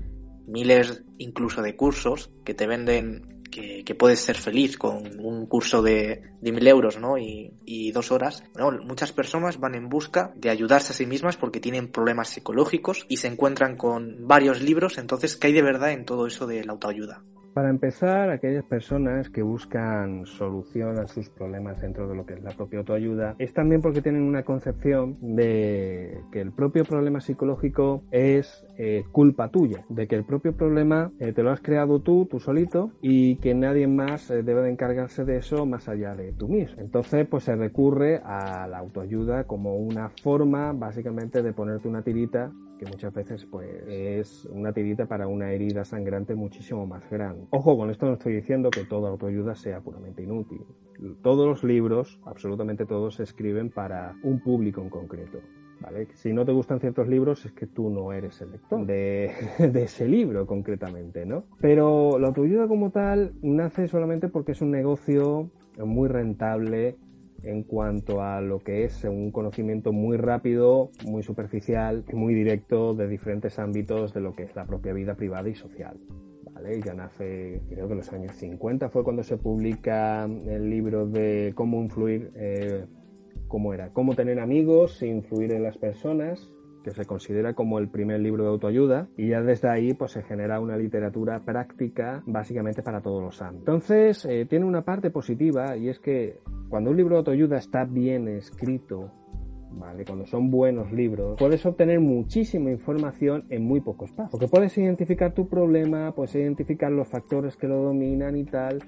[0.47, 3.35] miles incluso de cursos que te venden
[3.83, 7.17] que, puedes ser feliz con un curso de, de mil euros ¿no?
[7.17, 8.43] y, y dos horas.
[8.53, 13.05] Bueno, muchas personas van en busca de ayudarse a sí mismas porque tienen problemas psicológicos
[13.07, 14.97] y se encuentran con varios libros.
[14.97, 17.23] Entonces, ¿qué hay de verdad en todo eso de la autoayuda?
[17.55, 22.43] Para empezar, aquellas personas que buscan solución a sus problemas dentro de lo que es
[22.43, 28.03] la propia autoayuda, es también porque tienen una concepción de que el propio problema psicológico
[28.11, 32.25] es eh, culpa tuya, de que el propio problema eh, te lo has creado tú,
[32.29, 36.33] tú solito, y que nadie más eh, debe de encargarse de eso más allá de
[36.33, 36.81] tú mismo.
[36.81, 42.51] Entonces, pues se recurre a la autoayuda como una forma básicamente de ponerte una tirita
[42.77, 47.47] que muchas veces pues es una tirita para una herida sangrante muchísimo más grande.
[47.51, 50.61] Ojo, con esto no estoy diciendo que toda autoayuda sea puramente inútil.
[51.21, 55.39] Todos los libros, absolutamente todos, se escriben para un público en concreto.
[55.79, 56.07] ¿Vale?
[56.13, 60.07] Si no te gustan ciertos libros es que tú no eres el lector de, ese
[60.07, 61.45] libro concretamente, ¿no?
[61.59, 66.95] Pero la autoayuda como tal nace solamente porque es un negocio muy rentable
[67.43, 72.93] en cuanto a lo que es un conocimiento muy rápido, muy superficial y muy directo
[72.93, 75.97] de diferentes ámbitos de lo que es la propia vida privada y social.
[76.53, 76.81] ¿Vale?
[76.81, 81.51] Ya nace, creo que en los años 50 fue cuando se publica el libro de
[81.53, 82.85] cómo influir, eh,
[83.47, 86.51] cómo era, cómo tener amigos e influir en las personas,
[86.85, 90.21] que se considera como el primer libro de autoayuda y ya desde ahí pues se
[90.21, 93.67] genera una literatura práctica básicamente para todos los ámbitos.
[93.67, 97.85] Entonces eh, tiene una parte positiva y es que cuando un libro de autoayuda está
[97.85, 99.11] bien escrito
[99.71, 100.05] ¿vale?
[100.05, 104.31] Cuando son buenos libros, puedes obtener muchísima información en muy pocos pasos.
[104.31, 108.79] Porque puedes identificar tu problema, puedes identificar los factores que lo dominan y tal.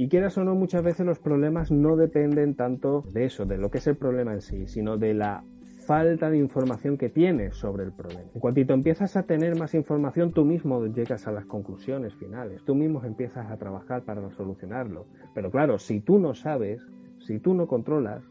[0.00, 3.68] Y quieras o no, muchas veces los problemas no dependen tanto de eso, de lo
[3.68, 5.42] que es el problema en sí, sino de la
[5.88, 8.30] falta de información que tienes sobre el problema.
[8.32, 12.76] En cuanto empiezas a tener más información, tú mismo llegas a las conclusiones finales, tú
[12.76, 15.06] mismo empiezas a trabajar para solucionarlo.
[15.34, 16.80] Pero claro, si tú no sabes,
[17.26, 18.22] si tú no controlas,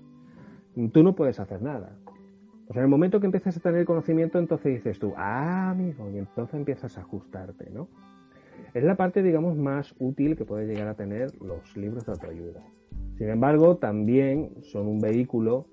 [0.94, 1.98] tú no puedes hacer nada.
[2.72, 6.18] Sea, en el momento que empiezas a tener conocimiento, entonces dices tú, ah, amigo, y
[6.18, 7.90] entonces empiezas a ajustarte, ¿no?
[8.74, 12.62] Es la parte, digamos, más útil que puede llegar a tener los libros de autoayuda.
[13.18, 15.66] Sin embargo, también son un vehículo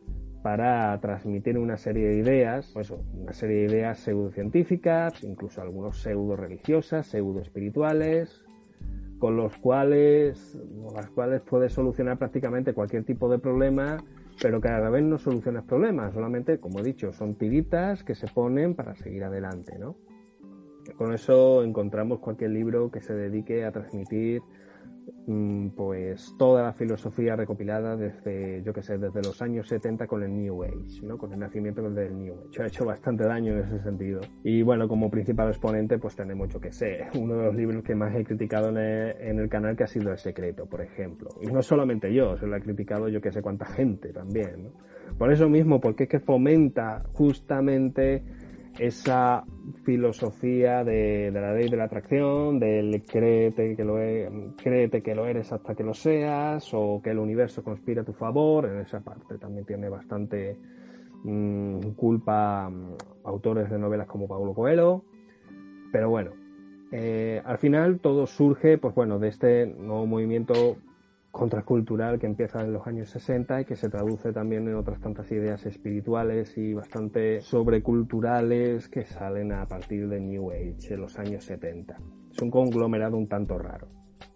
[0.42, 6.36] para transmitir una serie de ideas, pues una serie de ideas pseudocientíficas, incluso algunos pseudo
[6.36, 8.44] religiosas, pseudo espirituales,
[9.18, 10.58] con los cuales,
[10.94, 14.04] las cuales puedes solucionar prácticamente cualquier tipo de problema,
[14.42, 18.14] pero que a la vez no solucionas problemas, solamente, como he dicho, son tiritas que
[18.14, 19.96] se ponen para seguir adelante, ¿no?
[20.96, 24.42] Con eso encontramos cualquier libro que se dedique a transmitir
[25.26, 30.22] mm, pues toda la filosofía recopilada desde, yo que sé, desde los años 70 con
[30.22, 31.18] el New Age, ¿no?
[31.18, 32.62] Con el nacimiento del New Age.
[32.62, 34.20] Ha hecho bastante daño en ese sentido.
[34.44, 37.96] Y bueno, como principal exponente, pues tenemos, yo que sé, uno de los libros que
[37.96, 38.78] más he criticado en
[39.38, 41.30] el, canal que ha sido El Secreto, por ejemplo.
[41.42, 44.70] Y no solamente yo, se lo ha criticado yo que sé cuánta gente también.
[45.18, 48.22] Por eso mismo, porque es que fomenta justamente
[48.78, 49.44] esa
[49.84, 55.26] filosofía de, la ley de la atracción, del créete que, lo e, créete que lo
[55.26, 59.00] eres hasta que lo seas, o que el universo conspira a tu favor, en esa
[59.00, 60.56] parte también tiene bastante
[61.22, 65.04] mm, culpa mm, autores de novelas como Paulo Coelho,
[65.92, 66.32] pero bueno,
[66.90, 70.76] eh, al final todo surge, pues bueno, de este nuevo movimiento
[71.34, 75.30] contracultural que empieza en los años 60 y que se traduce también en otras tantas
[75.32, 81.44] ideas espirituales y bastante sobreculturales que salen a partir de New Age en los años
[81.44, 81.98] 70.
[82.32, 83.88] Es un conglomerado un tanto raro.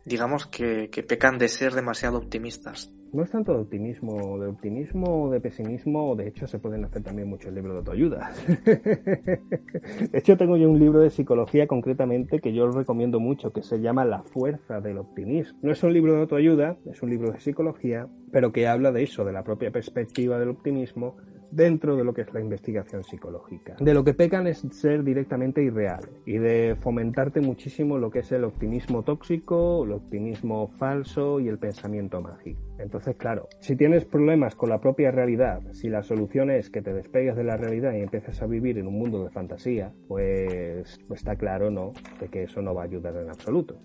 [0.05, 5.25] Digamos que, que pecan de ser demasiado optimistas no es tanto de optimismo, de optimismo
[5.25, 8.31] o de pesimismo, de hecho se pueden hacer también muchos libros de autoayuda.
[8.65, 13.81] de hecho tengo yo un libro de psicología concretamente que yo recomiendo mucho, que se
[13.81, 15.59] llama La fuerza del optimismo.
[15.63, 19.03] No es un libro de autoayuda, es un libro de psicología, pero que habla de
[19.03, 21.17] eso, de la propia perspectiva del optimismo
[21.51, 23.77] dentro de lo que es la investigación psicológica.
[23.81, 28.33] De lo que pecan es ser directamente irreal y de fomentarte muchísimo lo que es
[28.33, 32.61] el optimismo tóxico, el optimismo falso y el pensamiento mágico.
[32.79, 36.93] Entonces, claro, si tienes problemas con la propia realidad, si la solución es que te
[36.93, 41.35] despegues de la realidad y empieces a vivir en un mundo de fantasía, pues, está
[41.37, 43.81] claro, ¿no?, de que eso no va a ayudar en absoluto.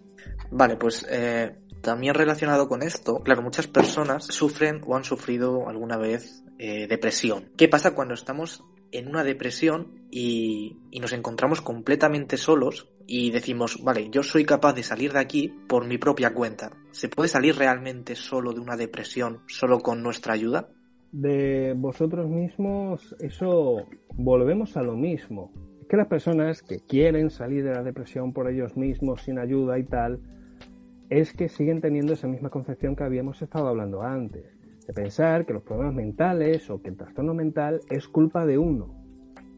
[0.52, 5.98] Vale, pues eh, también relacionado con esto, claro, muchas personas sufren o han sufrido alguna
[5.98, 7.50] vez eh, depresión.
[7.58, 14.10] ¿Qué pasa cuando estamos en una depresión y, nos encontramos completamente solos y decimos, vale,
[14.10, 16.72] yo soy capaz de salir de aquí por mi propia cuenta?
[16.92, 20.70] ¿Se puede salir realmente solo de una depresión, solo con nuestra ayuda?
[21.12, 23.86] De vosotros mismos, eso
[24.16, 25.52] volvemos a lo mismo.
[25.82, 29.78] Es que las personas que quieren salir de la depresión por ellos mismos, sin ayuda
[29.80, 30.22] y tal,
[31.10, 35.54] es que siguen teniendo esa misma concepción que habíamos estado hablando antes de pensar que
[35.54, 39.04] los problemas mentales o que el trastorno mental es culpa de uno,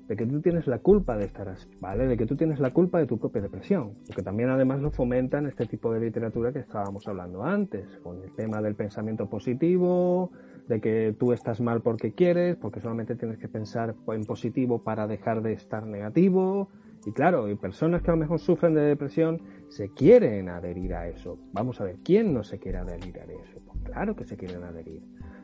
[0.07, 2.07] de que tú tienes la culpa de estar así, ¿vale?
[2.07, 5.47] De que tú tienes la culpa de tu propia depresión, porque también además lo fomentan
[5.47, 10.31] este tipo de literatura que estábamos hablando antes, con el tema del pensamiento positivo,
[10.67, 15.07] de que tú estás mal porque quieres, porque solamente tienes que pensar en positivo para
[15.07, 16.69] dejar de estar negativo.
[17.05, 21.07] Y claro, hay personas que a lo mejor sufren de depresión se quieren adherir a
[21.07, 21.37] eso.
[21.53, 23.59] Vamos a ver, ¿quién no se quiere adherir a eso?
[23.65, 25.03] Pues claro que se quieren adherir.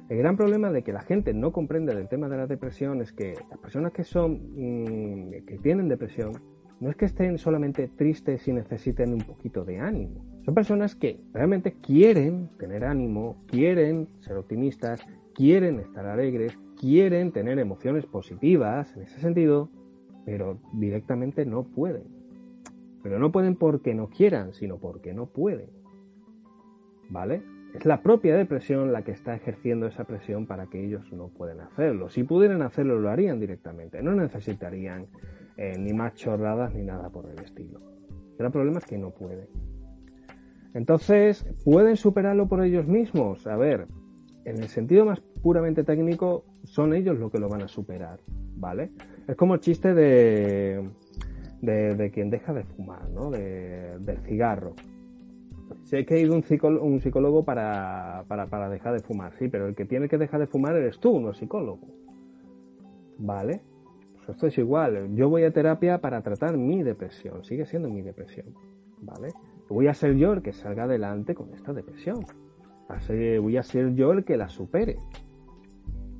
[0.09, 3.13] El gran problema de que la gente no comprende del tema de la depresión es
[3.13, 6.33] que las personas que son mm, que tienen depresión
[6.81, 10.25] no es que estén solamente tristes y necesiten un poquito de ánimo.
[10.43, 14.99] Son personas que realmente quieren tener ánimo, quieren ser optimistas,
[15.35, 19.69] quieren estar alegres, quieren tener emociones positivas en ese sentido,
[20.25, 22.03] pero directamente no pueden.
[23.03, 25.69] Pero no pueden porque no quieran, sino porque no pueden.
[27.09, 27.41] ¿Vale?
[27.73, 31.61] Es la propia depresión la que está ejerciendo esa presión para que ellos no pueden
[31.61, 32.09] hacerlo.
[32.09, 34.03] Si pudieran hacerlo, lo harían directamente.
[34.03, 35.07] No necesitarían
[35.57, 37.79] eh, ni más chorradas ni nada por el estilo.
[38.37, 39.47] El problema es que no pueden.
[40.73, 43.45] Entonces, ¿pueden superarlo por ellos mismos?
[43.47, 43.87] A ver,
[44.45, 48.19] en el sentido más puramente técnico, son ellos los que lo van a superar,
[48.55, 48.91] ¿vale?
[49.27, 50.89] Es como el chiste de,
[51.61, 53.31] de, quien deja de fumar, ¿no?
[53.31, 54.75] del cigarro.
[55.83, 59.75] Sé que hay un, psicólogo, un psicólogo para, para, dejar de fumar, sí, pero el
[59.75, 61.87] que tiene que dejar de fumar eres tú, no el psicólogo.
[63.17, 63.61] ¿Vale?
[64.15, 65.15] Pues esto es igual.
[65.15, 68.47] Yo voy a terapia para tratar mi depresión, sigue siendo mi depresión.
[69.01, 69.29] ¿Vale?
[69.69, 72.25] Voy a ser yo el que salga adelante con esta depresión.
[72.89, 74.97] Así voy a ser yo el que la supere.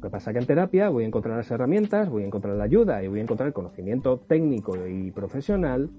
[0.02, 2.56] Lo que pasa es que en terapia voy a encontrar las herramientas, voy a encontrar
[2.56, 5.92] la ayuda y voy a encontrar el conocimiento técnico y profesional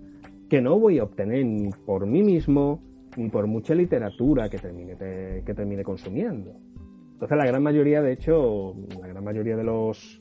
[0.50, 2.82] que no voy a obtener ni por mí mismo,
[3.16, 6.56] ni por mucha literatura que termine, que termine consumiendo.
[7.12, 10.18] Entonces la gran mayoría, de hecho, la gran mayoría de los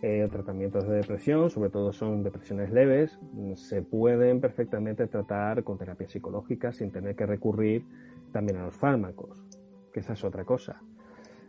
[0.00, 3.18] eh, tratamientos de depresión, sobre todo son depresiones leves,
[3.56, 7.84] se pueden perfectamente tratar con terapia psicológica sin tener que recurrir
[8.30, 9.44] también a los fármacos,
[9.92, 10.80] que esa es otra cosa.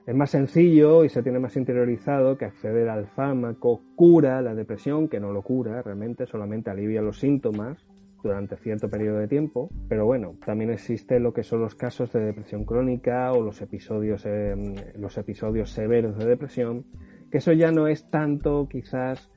[0.09, 5.07] Es más sencillo y se tiene más interiorizado que acceder al fármaco cura la depresión,
[5.07, 7.85] que no lo cura realmente, solamente alivia los síntomas
[8.23, 9.69] durante cierto periodo de tiempo.
[9.87, 14.25] Pero bueno, también existe lo que son los casos de depresión crónica o los episodios,
[14.95, 16.85] los episodios severos de depresión,
[17.29, 19.29] que eso ya no es tanto quizás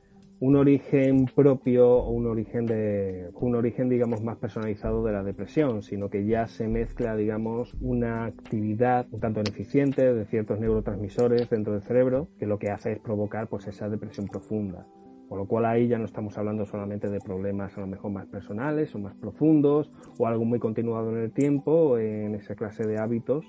[0.42, 5.82] un origen propio o un origen de un origen digamos más personalizado de la depresión,
[5.82, 11.74] sino que ya se mezcla digamos una actividad un tanto ineficiente de ciertos neurotransmisores dentro
[11.74, 14.84] del cerebro que lo que hace es provocar pues esa depresión profunda.
[15.28, 18.26] Con lo cual ahí ya no estamos hablando solamente de problemas a lo mejor más
[18.26, 22.98] personales o más profundos o algo muy continuado en el tiempo en esa clase de
[22.98, 23.46] hábitos,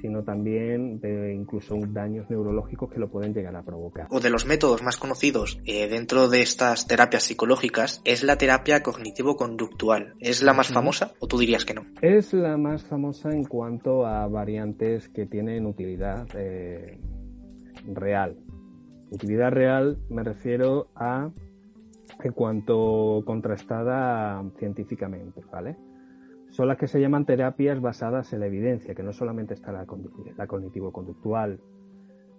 [0.00, 4.06] sino también de incluso daños neurológicos que lo pueden llegar a provocar.
[4.10, 8.82] O de los métodos más conocidos eh, dentro de estas terapias psicológicas es la terapia
[8.82, 10.14] cognitivo-conductual.
[10.20, 11.82] ¿Es la más famosa o tú dirías que no?
[12.00, 16.98] Es la más famosa en cuanto a variantes que tienen utilidad eh,
[17.86, 18.36] real.
[19.10, 21.30] Utilidad real me refiero a
[22.22, 25.76] en cuanto contrastada científicamente, ¿vale?
[26.50, 29.86] Son las que se llaman terapias basadas en la evidencia, que no solamente está la,
[30.46, 31.60] cognitivo-conductual,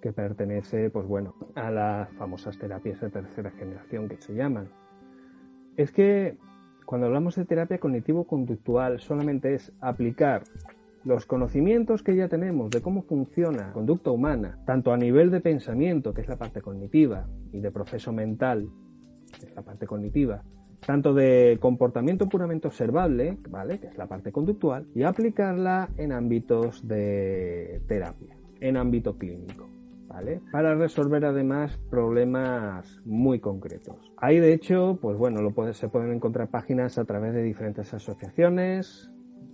[0.02, 4.70] que pertenece, pues bueno, a las famosas terapias de tercera generación que se llaman.
[5.76, 6.38] Es que
[6.86, 10.44] cuando hablamos de terapia cognitivo-conductual solamente es aplicar
[11.04, 15.40] los conocimientos que ya tenemos de cómo funciona la conducta humana, tanto a nivel de
[15.40, 18.70] pensamiento, que es la parte cognitiva, y de proceso mental,
[19.40, 20.44] que es la parte cognitiva,
[20.86, 23.80] tanto de comportamiento puramente observable, ¿vale?
[23.80, 29.68] que es la parte conductual, y aplicarla en ámbitos de terapia, en ámbito clínico.
[30.08, 30.42] ¿Vale?
[30.52, 34.12] Para resolver además problemas muy concretos.
[34.18, 39.12] Ahí de hecho, pues bueno, lo se pueden encontrar páginas a través de diferentes asociaciones,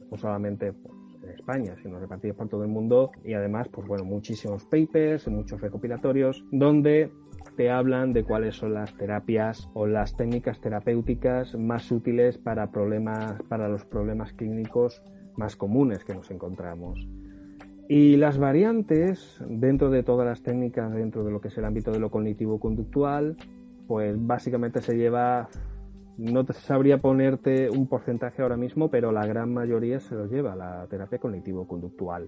[0.10, 4.06] no solamente pues, en España, sino repartidas por todo el mundo y además, pues bueno,
[4.06, 7.12] muchísimos papers, muchos recopilatorios, donde
[7.56, 13.42] te hablan de cuáles son las terapias o las técnicas terapéuticas más útiles para problemas,
[13.50, 15.02] para los problemas clínicos
[15.38, 17.08] más comunes que nos encontramos.
[17.88, 21.92] Y las variantes dentro de todas las técnicas, dentro de lo que es el ámbito
[21.92, 23.38] de lo cognitivo-conductual,
[23.88, 25.50] pues básicamente se lleva,
[26.18, 30.56] no te sabría ponerte un porcentaje ahora mismo, pero la gran mayoría se lo lleva
[30.56, 32.28] la terapia cognitivo-conductual.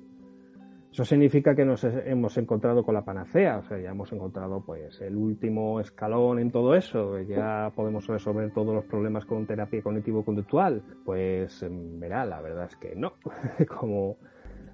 [0.91, 4.99] Eso significa que nos hemos encontrado con la panacea, o sea, ya hemos encontrado pues
[5.01, 10.81] el último escalón en todo eso, ya podemos resolver todos los problemas con terapia cognitivo-conductual.
[11.05, 13.13] Pues verá, la verdad es que no.
[13.79, 14.17] como,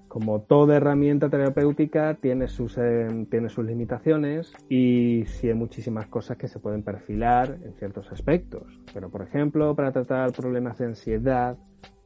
[0.08, 6.38] como toda herramienta terapéutica tiene sus, em, tiene sus limitaciones y sí hay muchísimas cosas
[6.38, 8.80] que se pueden perfilar en ciertos aspectos.
[8.94, 11.58] Pero por ejemplo, para tratar problemas de ansiedad,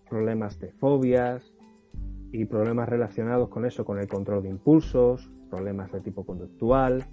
[0.10, 1.54] problemas de fobias,
[2.32, 7.06] y problemas relacionados con eso, con el control de impulsos, problemas de tipo conductual,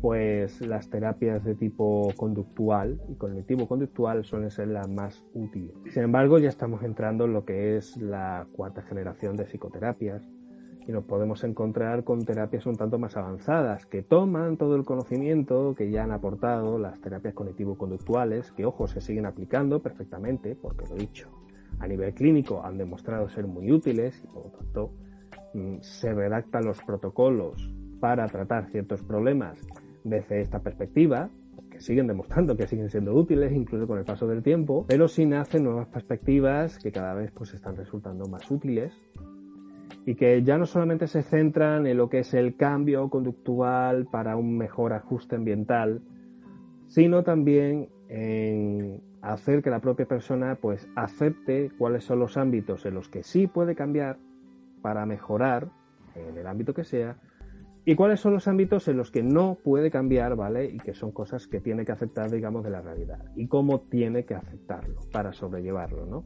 [0.00, 5.74] pues las terapias de tipo conductual y cognitivo-conductual suelen ser las más útiles.
[5.90, 10.22] Sin embargo, ya estamos entrando en lo que es la cuarta generación de psicoterapias
[10.86, 15.74] y nos podemos encontrar con terapias un tanto más avanzadas que toman todo el conocimiento
[15.76, 20.94] que ya han aportado las terapias cognitivo-conductuales, que ojo, se siguen aplicando perfectamente, porque lo
[20.94, 21.28] he dicho,
[21.78, 24.92] a nivel clínico han demostrado ser muy útiles y por lo tanto
[25.54, 29.58] mm, se redactan los protocolos para tratar ciertos problemas
[30.04, 31.28] desde esta perspectiva,
[31.70, 35.26] que siguen demostrando que siguen siendo útiles incluso con el paso del tiempo, pero sí
[35.26, 38.94] nacen nuevas perspectivas que cada vez pues están resultando más útiles
[40.04, 44.36] y que ya no solamente se centran en lo que es el cambio conductual para
[44.36, 46.00] un mejor ajuste ambiental,
[46.86, 49.02] sino también en
[49.32, 53.46] hacer que la propia persona pues acepte cuáles son los ámbitos en los que sí
[53.46, 54.18] puede cambiar
[54.82, 55.68] para mejorar
[56.14, 57.16] en el ámbito que sea
[57.84, 60.64] y cuáles son los ámbitos en los que no puede cambiar, ¿vale?
[60.64, 64.24] Y que son cosas que tiene que aceptar, digamos, de la realidad y cómo tiene
[64.24, 66.24] que aceptarlo para sobrellevarlo, ¿no?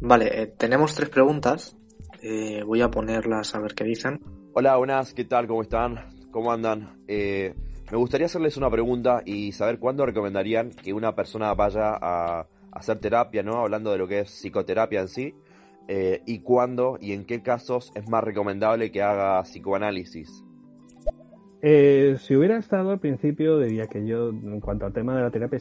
[0.00, 1.76] Vale, eh, tenemos tres preguntas.
[2.22, 4.20] Eh, voy a ponerlas a ver qué dicen.
[4.52, 5.46] Hola, buenas, ¿qué tal?
[5.46, 5.96] ¿Cómo están?
[6.32, 7.00] ¿Cómo andan?
[7.06, 7.54] Eh,
[7.90, 12.98] me gustaría hacerles una pregunta y saber cuándo recomendarían que una persona vaya a hacer
[12.98, 13.60] terapia, ¿no?
[13.60, 15.34] Hablando de lo que es psicoterapia en sí.
[15.90, 20.44] Eh, y cuándo y en qué casos es más recomendable que haga psicoanálisis.
[21.60, 25.30] Eh, si hubiera estado al principio, diría que yo, en cuanto al tema de la
[25.30, 25.58] terapia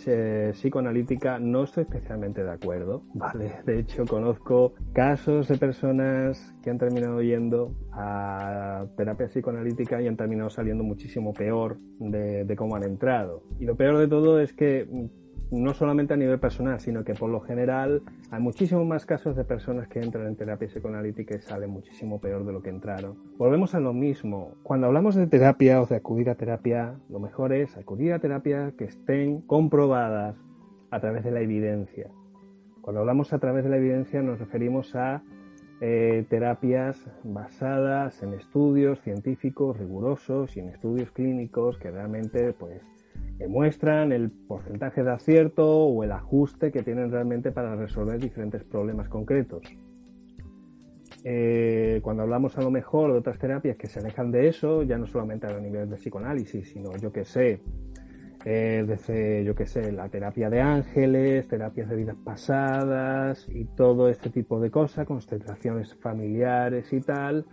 [0.51, 3.53] psicoanalítica, no estoy especialmente de acuerdo, ¿vale?
[3.65, 10.17] De hecho, conozco casos de personas que han terminado yendo a terapia psicoanalítica y han
[10.17, 13.43] terminado saliendo muchísimo peor de cómo han entrado.
[13.59, 14.87] Y lo peor de todo es que
[15.51, 19.43] no solamente a nivel personal, sino que por lo general hay muchísimos más casos de
[19.43, 23.15] personas que entran en terapia psicoanalítica y salen muchísimo peor de lo que entraron.
[23.37, 24.53] Volvemos a lo mismo.
[24.63, 28.73] Cuando hablamos de terapia o de acudir a terapia, lo mejor es acudir a terapia
[28.77, 30.35] que estén comprobadas
[30.91, 32.09] a través de la evidencia.
[32.81, 35.21] Cuando hablamos a través de la evidencia nos referimos a
[35.79, 42.81] eh, terapias basadas en estudios científicos rigurosos y en estudios clínicos que realmente pues
[43.37, 49.09] demuestran el porcentaje de acierto o el ajuste que tienen realmente para resolver diferentes problemas
[49.09, 49.61] concretos.
[51.23, 54.97] Eh, cuando hablamos a lo mejor de otras terapias que se alejan de eso, ya
[54.97, 57.61] no solamente a nivel de psicoanálisis, sino yo que sé,
[58.45, 64.09] eh, desde, yo que sé, la terapia de ángeles, terapias de vidas pasadas y todo
[64.09, 67.45] este tipo de cosas, constelaciones familiares y tal,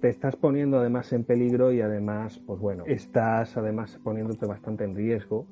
[0.00, 4.96] te estás poniendo además en peligro y además, pues bueno, estás además poniéndote bastante en
[4.96, 5.46] riesgo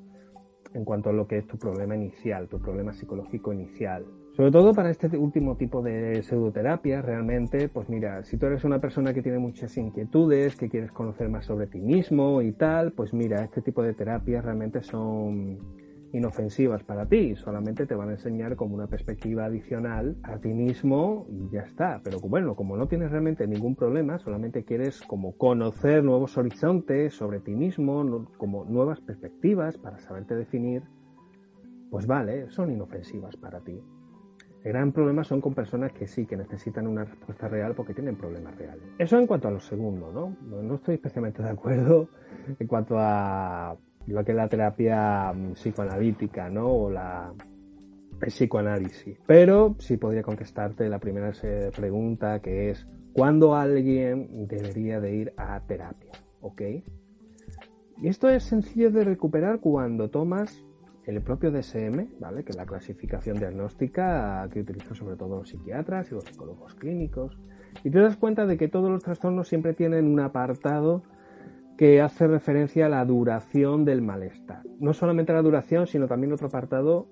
[0.73, 4.05] en cuanto a lo que es tu problema inicial, tu problema psicológico inicial.
[4.35, 8.79] Sobre todo para este último tipo de pseudoterapia, realmente, pues mira, si tú eres una
[8.79, 13.13] persona que tiene muchas inquietudes, que quieres conocer más sobre ti mismo y tal, pues
[13.13, 15.59] mira, este tipo de terapias realmente son
[16.13, 21.25] inofensivas para ti, solamente te van a enseñar como una perspectiva adicional a ti mismo
[21.29, 22.01] y ya está.
[22.03, 27.39] Pero bueno, como no tienes realmente ningún problema, solamente quieres como conocer nuevos horizontes sobre
[27.39, 30.83] ti mismo, como nuevas perspectivas para saberte definir,
[31.89, 33.81] pues vale, son inofensivas para ti.
[34.63, 38.15] El gran problema son con personas que sí, que necesitan una respuesta real porque tienen
[38.15, 38.83] problemas reales.
[38.97, 40.37] Eso en cuanto a lo segundo, ¿no?
[40.61, 42.07] No estoy especialmente de acuerdo
[42.59, 43.75] en cuanto a
[44.07, 46.67] lo que la terapia mm, psicoanalítica, ¿no?
[46.67, 47.33] O la
[48.19, 49.17] psicoanálisis.
[49.25, 51.31] Pero sí podría contestarte la primera
[51.75, 56.11] pregunta que es ¿cuándo alguien debería de ir a terapia?
[56.41, 56.61] ¿Ok?
[58.01, 60.63] Y esto es sencillo de recuperar cuando tomas
[61.05, 62.43] el propio DSM, ¿vale?
[62.43, 67.37] que es la clasificación diagnóstica que utilizan sobre todo los psiquiatras y los psicólogos clínicos,
[67.83, 71.03] y te das cuenta de que todos los trastornos siempre tienen un apartado
[71.77, 74.61] que hace referencia a la duración del malestar.
[74.79, 77.07] No solamente la duración, sino también otro apartado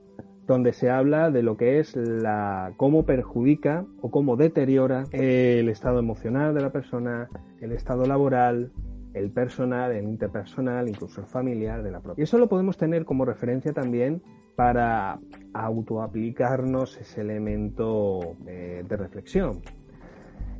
[0.47, 5.99] donde se habla de lo que es la cómo perjudica o cómo deteriora el estado
[5.99, 7.29] emocional de la persona,
[7.61, 8.71] el estado laboral,
[9.13, 12.21] el personal, el interpersonal, incluso el familiar de la propia.
[12.21, 14.21] Y eso lo podemos tener como referencia también
[14.55, 15.19] para
[15.53, 19.61] autoaplicarnos ese elemento de, de reflexión.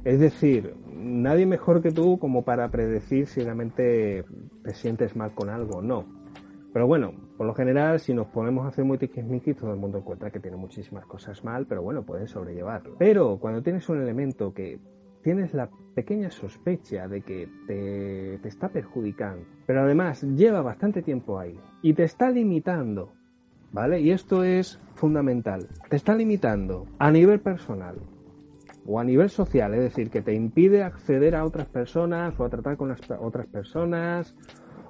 [0.04, 4.26] Es decir, nadie mejor que tú como para predecir si realmente
[4.64, 6.06] te sientes mal con algo o no.
[6.74, 10.00] Pero bueno, por lo general, si nos ponemos a hacer muy tiquismiquis, todo el mundo
[10.00, 12.96] encuentra que tiene muchísimas cosas mal, pero bueno, puedes sobrellevarlo.
[12.98, 14.80] Pero cuando tienes un elemento que
[15.22, 21.38] tienes la pequeña sospecha de que te, te, está perjudicando, pero además lleva bastante tiempo
[21.38, 23.12] ahí y te está limitando,
[23.72, 24.00] ¿vale?
[24.00, 27.98] Y esto es fundamental, te está limitando a nivel personal
[28.86, 32.50] o a nivel social, es decir, que te impide acceder a otras personas o a
[32.50, 34.36] tratar con las otras personas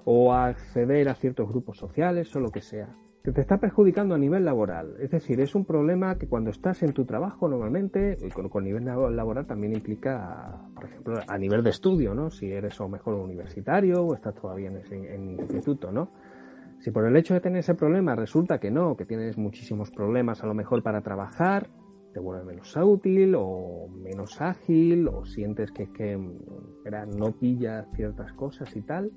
[0.05, 4.15] o a acceder a ciertos grupos sociales o lo que sea que te está perjudicando
[4.15, 4.95] a nivel laboral.
[4.99, 8.85] Es decir, es un problema que cuando estás en tu trabajo normalmente, y con, nivel
[8.85, 12.31] laboral también implica, por ejemplo, a nivel de estudio, ¿no?
[12.31, 16.11] Si eres o mejor universitario o estás todavía en, en instituto, ¿no?
[16.79, 20.43] Si por el hecho de tener ese problema resulta que no, que tienes muchísimos problemas
[20.43, 21.69] a lo mejor para trabajar,
[22.13, 26.17] te vuelve menos útil o menos ágil o sientes que, que
[27.17, 29.11] no pillas ciertas cosas y tal,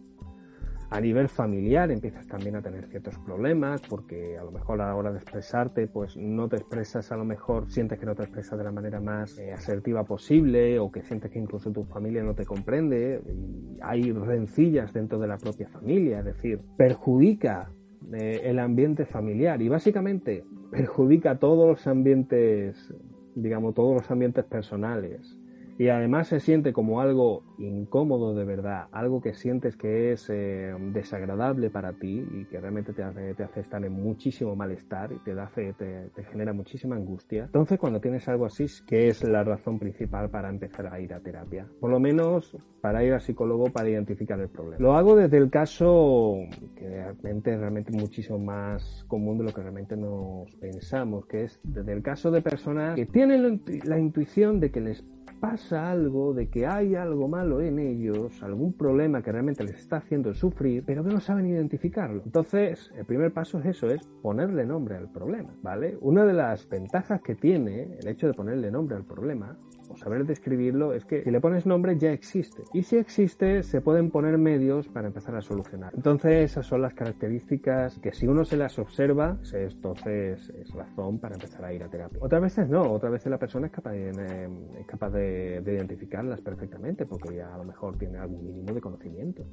[0.90, 4.94] a nivel familiar empiezas también a tener ciertos problemas porque a lo mejor a la
[4.94, 8.58] hora de expresarte pues no te expresas a lo mejor sientes que no te expresas
[8.58, 12.34] de la manera más eh, asertiva posible o que sientes que incluso tu familia no
[12.34, 17.70] te comprende y hay rencillas dentro de la propia familia, es decir, perjudica
[18.12, 19.60] eh, el ambiente familiar.
[19.62, 22.92] Y básicamente perjudica todos los ambientes,
[23.34, 25.38] digamos, todos los ambientes personales
[25.78, 30.74] y además se siente como algo incómodo de verdad, algo que sientes que es eh,
[30.92, 35.18] desagradable para ti y que realmente te hace, te hace estar en muchísimo malestar y
[35.18, 37.44] te, da, te, te genera muchísima angustia.
[37.44, 41.20] Entonces cuando tienes algo así, que es la razón principal para empezar a ir a
[41.20, 41.66] terapia?
[41.80, 44.76] Por lo menos para ir al psicólogo para identificar el problema.
[44.78, 46.36] Lo hago desde el caso
[46.76, 51.60] que realmente es realmente muchísimo más común de lo que realmente nos pensamos, que es
[51.62, 55.02] desde el caso de personas que tienen la intuición de que les
[55.44, 59.98] pasa algo, de que hay algo malo en ellos, algún problema que realmente les está
[59.98, 62.22] haciendo sufrir, pero que no saben identificarlo.
[62.24, 65.98] Entonces, el primer paso es eso, es ponerle nombre al problema, ¿vale?
[66.00, 69.58] Una de las ventajas que tiene el hecho de ponerle nombre al problema
[69.90, 72.62] o saber describirlo es que si le pones nombre ya existe.
[72.72, 75.92] Y si existe, se pueden poner medios para empezar a solucionar.
[75.94, 81.34] Entonces, esas son las características que si uno se las observa, entonces es razón para
[81.34, 82.18] empezar a ir a terapia.
[82.22, 86.40] Otras veces no, otras veces la persona es capaz de, es capaz de, de identificarlas
[86.40, 89.44] perfectamente porque ya a lo mejor tiene algún mínimo de conocimiento.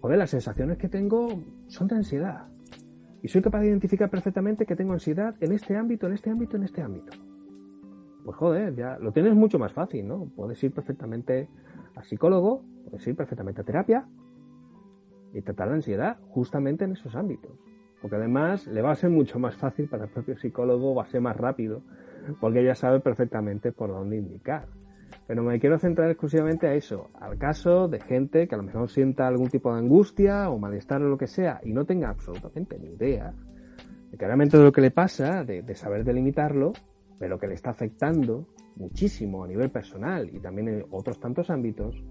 [0.00, 1.28] Joder, las sensaciones que tengo
[1.68, 2.48] son de ansiedad.
[3.22, 6.56] Y soy capaz de identificar perfectamente que tengo ansiedad en este ámbito, en este ámbito,
[6.56, 7.12] en este ámbito.
[8.24, 10.30] Pues joder, ya lo tienes mucho más fácil, ¿no?
[10.34, 11.48] Puedes ir perfectamente
[11.94, 14.06] a psicólogo, puedes ir perfectamente a terapia
[15.32, 17.52] y tratar la ansiedad justamente en esos ámbitos.
[18.00, 21.06] Porque además le va a ser mucho más fácil para el propio psicólogo, va a
[21.06, 21.82] ser más rápido,
[22.40, 24.68] porque ya sabe perfectamente por dónde indicar.
[25.26, 28.90] Pero me quiero centrar exclusivamente a eso, al caso de gente que a lo mejor
[28.90, 32.78] sienta algún tipo de angustia o malestar o lo que sea y no tenga absolutamente
[32.78, 33.32] ni idea
[34.10, 36.72] de claramente de lo que le pasa, de, de saber delimitarlo,
[37.18, 38.46] pero que le está afectando
[38.76, 42.02] muchísimo a nivel personal y también en otros tantos ámbitos,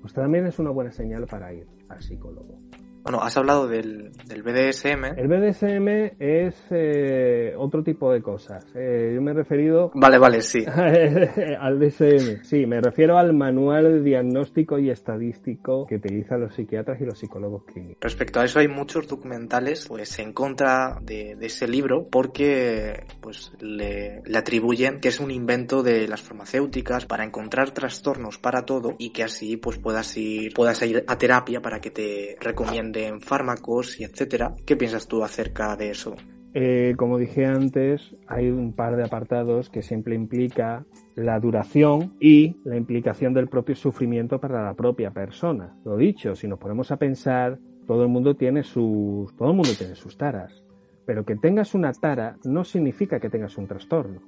[0.00, 2.60] pues también es una buena señal para ir al psicólogo.
[3.06, 5.16] Bueno, has hablado del, del BDSM.
[5.16, 8.66] El BDSM es eh, otro tipo de cosas.
[8.74, 10.64] Eh, yo me he referido Vale, vale, sí.
[11.60, 12.42] al DSM.
[12.42, 17.62] Sí, me refiero al manual diagnóstico y estadístico que utilizan los psiquiatras y los psicólogos
[17.66, 17.98] clínicos.
[18.00, 23.52] Respecto a eso hay muchos documentales pues en contra de, de ese libro porque pues
[23.60, 28.96] le, le atribuyen que es un invento de las farmacéuticas para encontrar trastornos para todo
[28.98, 34.00] y que así pues puedas ir puedas ir a terapia para que te recomienden fármacos
[34.00, 34.54] y etcétera.
[34.64, 36.16] ¿Qué piensas tú acerca de eso?
[36.58, 42.56] Eh, como dije antes, hay un par de apartados que siempre implica la duración y
[42.64, 45.76] la implicación del propio sufrimiento para la propia persona.
[45.84, 49.72] Lo dicho, si nos ponemos a pensar, todo el mundo tiene sus, todo el mundo
[49.76, 50.64] tiene sus taras,
[51.04, 54.22] pero que tengas una tara no significa que tengas un trastorno,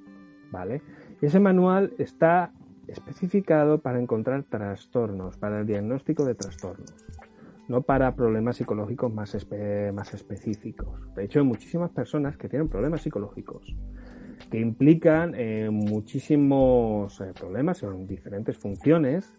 [0.51, 0.83] ¿vale?
[1.21, 2.51] Y ese manual está
[2.87, 6.93] especificado para encontrar trastornos, para el diagnóstico de trastornos
[7.69, 9.37] no para problemas psicológicos más,
[9.93, 11.13] más específicos.
[11.15, 13.75] De hecho, hay muchísimas personas que tienen problemas psicológicos
[14.49, 19.37] que implican eh, muchísimos eh, problemas en diferentes funciones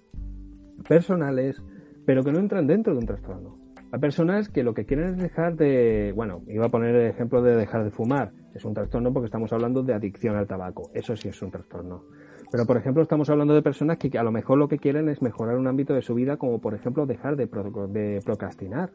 [0.88, 1.62] personales,
[2.04, 3.58] pero que no entran dentro de un trastorno.
[3.92, 7.42] Hay personas que lo que quieren es dejar de, bueno, iba a poner el ejemplo
[7.42, 8.32] de dejar de fumar.
[8.54, 10.90] Es un trastorno porque estamos hablando de adicción al tabaco.
[10.94, 12.04] Eso sí es un trastorno.
[12.50, 15.22] Pero, por ejemplo, estamos hablando de personas que a lo mejor lo que quieren es
[15.22, 18.90] mejorar un ámbito de su vida, como por ejemplo dejar de, pro de procrastinar.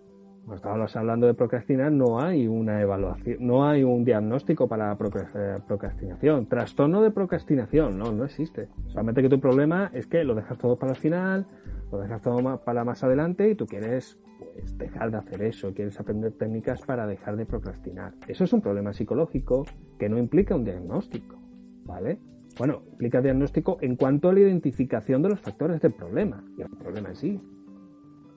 [0.45, 6.45] Cuando estamos hablando de procrastinar, no hay una evaluación, no hay un diagnóstico para procrastinación.
[6.45, 8.67] Trastorno de procrastinación, no, no existe.
[8.87, 11.47] Solamente que tu problema es que lo dejas todo para el final,
[11.91, 15.99] lo dejas todo para más adelante y tú quieres pues, dejar de hacer eso, quieres
[15.99, 18.13] aprender técnicas para dejar de procrastinar.
[18.27, 19.65] Eso es un problema psicológico
[19.97, 21.39] que no implica un diagnóstico,
[21.85, 22.19] ¿vale?
[22.57, 26.69] Bueno, implica diagnóstico en cuanto a la identificación de los factores del problema y el
[26.69, 27.41] problema en sí,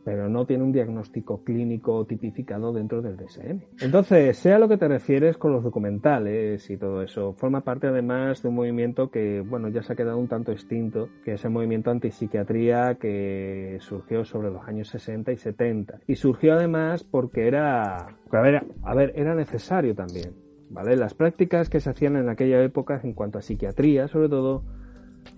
[0.05, 3.61] pero no tiene un diagnóstico clínico tipificado dentro del DSM.
[3.83, 8.43] Entonces, sea lo que te refieres con los documentales y todo eso, forma parte además
[8.43, 11.51] de un movimiento que, bueno, ya se ha quedado un tanto extinto, que es el
[11.51, 16.01] movimiento antipsiquiatría que surgió sobre los años 60 y 70.
[16.07, 20.97] Y surgió además porque era, a ver, a ver, era necesario también ¿vale?
[20.97, 24.65] Las prácticas que se hacían en aquella época en cuanto a psiquiatría, sobre todo,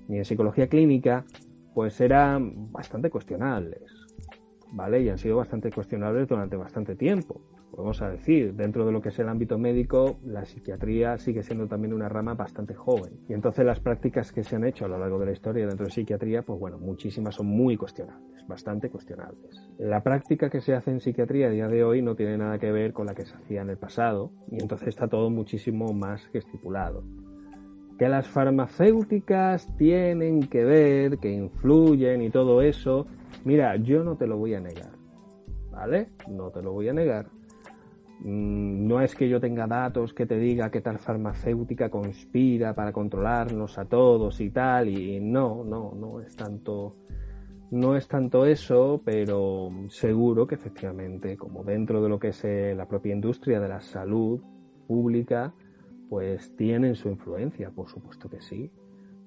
[0.08, 1.24] y en psicología clínica,
[1.74, 3.82] pues eran bastante cuestionables,
[4.72, 5.02] ¿vale?
[5.02, 7.40] Y han sido bastante cuestionables durante bastante tiempo.
[7.70, 11.94] Podemos decir, dentro de lo que es el ámbito médico, la psiquiatría sigue siendo también
[11.94, 13.20] una rama bastante joven.
[13.28, 15.86] Y entonces las prácticas que se han hecho a lo largo de la historia dentro
[15.86, 19.70] de psiquiatría, pues bueno, muchísimas son muy cuestionables, bastante cuestionables.
[19.78, 22.72] La práctica que se hace en psiquiatría a día de hoy no tiene nada que
[22.72, 26.28] ver con la que se hacía en el pasado, y entonces está todo muchísimo más
[26.28, 27.04] que estipulado
[28.00, 33.06] que las farmacéuticas tienen que ver, que influyen y todo eso,
[33.44, 34.92] mira, yo no te lo voy a negar,
[35.70, 36.08] ¿vale?
[36.26, 37.26] No te lo voy a negar.
[38.22, 42.92] Mm, no es que yo tenga datos que te diga que tal farmacéutica conspira para
[42.92, 46.96] controlarnos a todos y tal, y no, no, no es tanto,
[47.70, 52.74] no es tanto eso, pero seguro que efectivamente, como dentro de lo que es eh,
[52.76, 54.40] la propia industria de la salud
[54.86, 55.54] pública,
[56.10, 58.70] pues tienen su influencia, por supuesto que sí.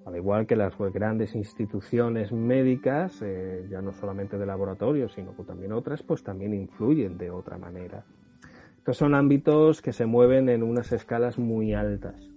[0.06, 5.44] Al igual que las grandes instituciones médicas, eh, ya no solamente de laboratorios, sino que
[5.44, 8.06] también otras, pues también influyen de otra manera.
[8.84, 12.30] Estos son ámbitos que se mueven en unas escalas muy altas,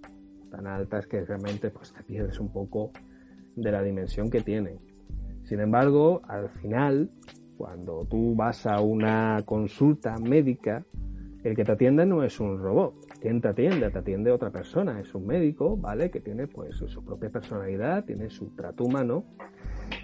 [0.49, 2.91] tan altas que realmente pues, te pierdes un poco
[3.57, 4.79] de la dimensión que tienen.
[5.43, 7.11] Sin embargo, al final,
[7.57, 10.85] cuando tú vas a una consulta médica,
[11.43, 12.95] el que te atiende no es un robot.
[13.19, 13.89] ¿Quién te atiende?
[13.89, 16.09] Te atiende otra persona, es un médico, ¿vale?
[16.09, 19.25] Que tiene pues su propia personalidad, tiene su trato humano.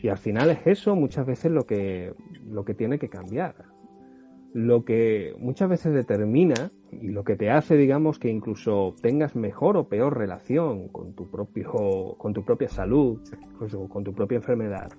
[0.01, 2.13] Y al final es eso muchas veces lo que,
[2.45, 3.72] lo que tiene que cambiar
[4.53, 9.77] lo que muchas veces determina y lo que te hace, digamos, que incluso tengas mejor
[9.77, 13.19] o peor relación con tu propio, con tu propia salud,
[13.51, 14.91] incluso con tu propia enfermedad,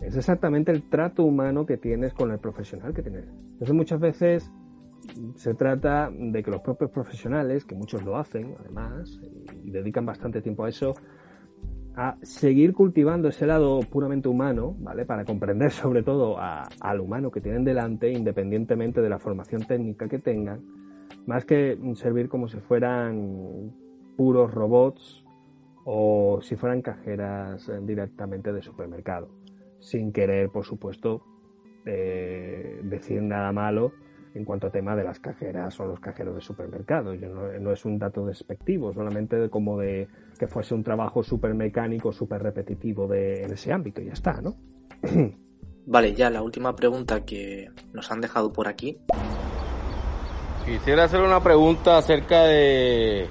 [0.00, 3.26] es exactamente el trato humano que tienes con el profesional que tienes.
[3.52, 4.50] Entonces muchas veces
[5.34, 9.20] se trata de que los propios profesionales, que muchos lo hacen además,
[9.64, 10.94] y dedican bastante tiempo a eso,
[11.96, 15.06] a seguir cultivando ese lado puramente humano, ¿vale?
[15.06, 20.18] Para comprender sobre todo al humano que tienen delante, independientemente de la formación técnica que
[20.18, 20.60] tengan,
[21.26, 23.72] más que servir como si fueran
[24.16, 25.24] puros robots
[25.84, 29.28] o si fueran cajeras eh, directamente de supermercado,
[29.78, 31.22] sin querer, por supuesto,
[31.86, 33.92] eh, decir nada malo
[34.36, 37.14] en cuanto a tema de las cajeras o los cajeros de supermercado.
[37.14, 40.08] no, es un dato despectivo, solamente como de
[40.38, 44.40] que fuese un trabajo súper mecánico, súper repetitivo de, en ese ámbito y ya está,
[44.42, 44.54] ¿no?
[45.86, 48.98] Vale, ya la última pregunta que nos han dejado por aquí.
[50.66, 53.28] Quisiera hacer una pregunta acerca de,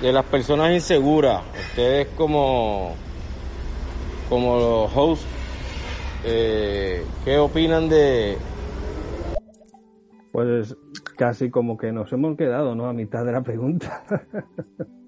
[0.00, 1.42] de las personas inseguras.
[1.70, 2.94] Ustedes como,
[4.28, 5.26] como los hosts,
[6.24, 8.36] eh, ¿qué opinan de,
[10.32, 10.76] pues
[11.16, 12.88] casi como que nos hemos quedado, ¿no?
[12.88, 14.04] A mitad de la pregunta.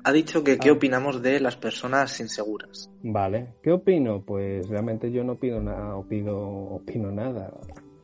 [0.05, 0.73] ha dicho que qué ah.
[0.73, 2.91] opinamos de las personas inseguras.
[3.03, 4.23] Vale, ¿qué opino?
[4.25, 6.37] Pues realmente yo no nada, opino,
[6.75, 7.53] opino nada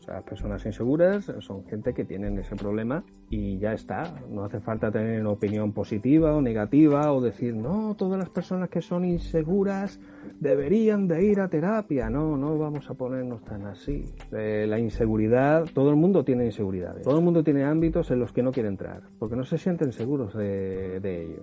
[0.09, 4.15] las personas inseguras son gente que tienen ese problema y ya está.
[4.31, 8.69] No hace falta tener una opinión positiva o negativa o decir, no, todas las personas
[8.69, 10.01] que son inseguras
[10.41, 12.11] deberían de ir a terapia.
[12.11, 14.05] No, no vamos a ponernos tan así.
[14.33, 17.03] Eh, la inseguridad, todo el mundo tiene inseguridades.
[17.03, 19.93] Todo el mundo tiene ámbitos en los que no quiere entrar porque no se sienten
[19.93, 21.43] seguros de, de ello.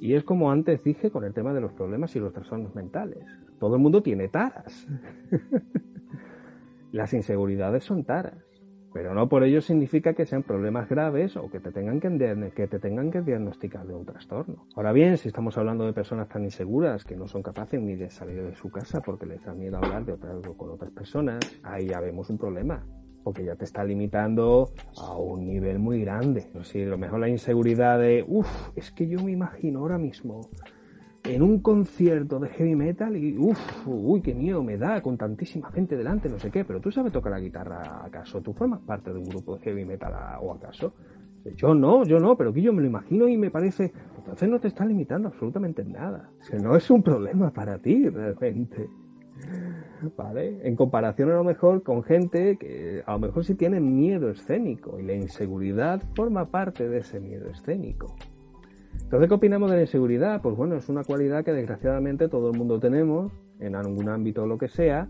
[0.00, 3.24] Y es como antes dije con el tema de los problemas y los trastornos mentales.
[3.58, 4.86] Todo el mundo tiene taras.
[6.94, 8.36] Las inseguridades son taras,
[8.92, 12.68] pero no por ello significa que sean problemas graves o que te tengan que, que
[12.68, 14.68] te tengan que diagnosticar de un trastorno.
[14.76, 18.10] Ahora bien, si estamos hablando de personas tan inseguras que no son capaces ni de
[18.10, 21.88] salir de su casa porque les da miedo hablar de otra, con otras personas, ahí
[21.88, 22.86] ya vemos un problema
[23.24, 26.46] porque ya te está limitando a un nivel muy grande.
[26.62, 30.42] Si lo mejor la inseguridad de, uff, es que yo me imagino ahora mismo
[31.24, 35.70] en un concierto de heavy metal y uff, uy, qué miedo me da con tantísima
[35.70, 39.10] gente delante, no sé qué, pero tú sabes tocar la guitarra acaso, tú formas parte
[39.10, 40.94] de un grupo de heavy metal o acaso.
[41.56, 44.58] Yo no, yo no, pero que yo me lo imagino y me parece, entonces no
[44.60, 46.30] te está limitando absolutamente nada.
[46.50, 48.88] que no es un problema para ti realmente.
[50.16, 50.66] ¿Vale?
[50.66, 54.98] En comparación a lo mejor con gente que a lo mejor sí tiene miedo escénico
[54.98, 58.14] y la inseguridad forma parte de ese miedo escénico.
[59.02, 60.42] Entonces, ¿qué opinamos de la inseguridad?
[60.42, 64.46] Pues bueno, es una cualidad que desgraciadamente todo el mundo tenemos, en algún ámbito o
[64.46, 65.08] lo que sea.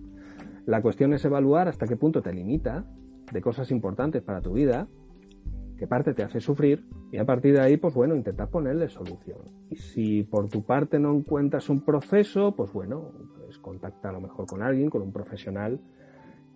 [0.66, 2.85] La cuestión es evaluar hasta qué punto te limita
[3.32, 4.89] de cosas importantes para tu vida,
[5.78, 9.39] qué parte te hace sufrir, y a partir de ahí, pues bueno, intentar ponerle solución.
[9.70, 13.12] Y si por tu parte no encuentras un proceso, pues bueno,
[13.44, 15.81] pues contacta a lo mejor con alguien, con un profesional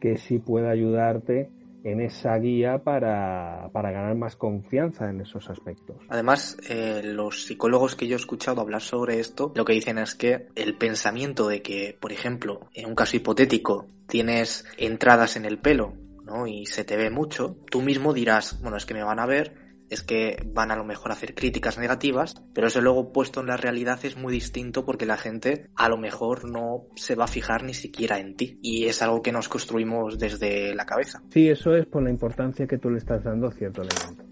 [0.01, 1.51] que sí pueda ayudarte
[1.85, 5.97] en esa guía para, ganar más confianza en esos aspectos.
[6.09, 10.15] Además, eh, los psicólogos que yo he escuchado hablar sobre esto, lo que dicen es
[10.15, 15.59] que el pensamiento de que, por ejemplo, en un caso hipotético, tienes entradas en el
[15.59, 15.95] pelo,
[16.25, 16.47] ¿no?
[16.47, 19.68] Y se te ve mucho, tú mismo dirás, bueno, es que me van a ver
[19.91, 23.47] es que van a lo mejor a hacer críticas negativas, pero eso luego puesto en
[23.47, 27.29] la realidad es muy distinto porque la gente a lo mejor no se va a
[27.29, 31.23] fijar ni siquiera en ti y es algo que nos construimos desde la cabeza.
[31.31, 34.25] Sí, eso es por la importancia que tú le estás dando a cierto elemento.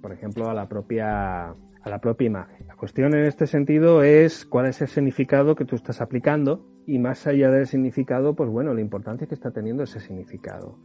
[0.00, 1.54] Por ejemplo, a la propia
[1.84, 2.66] a la propia imagen.
[2.66, 6.98] La cuestión en este sentido es cuál es el significado que tú estás aplicando y
[6.98, 10.78] más allá del significado, pues bueno, la importancia que está teniendo ese significado.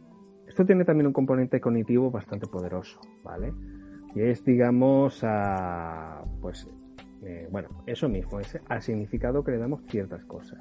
[0.46, 3.52] Esto tiene también un componente cognitivo bastante poderoso, ¿vale?
[4.14, 6.68] Y es, digamos, a, pues,
[7.22, 10.58] eh, bueno, eso mismo, es al significado que le damos ciertas cosas.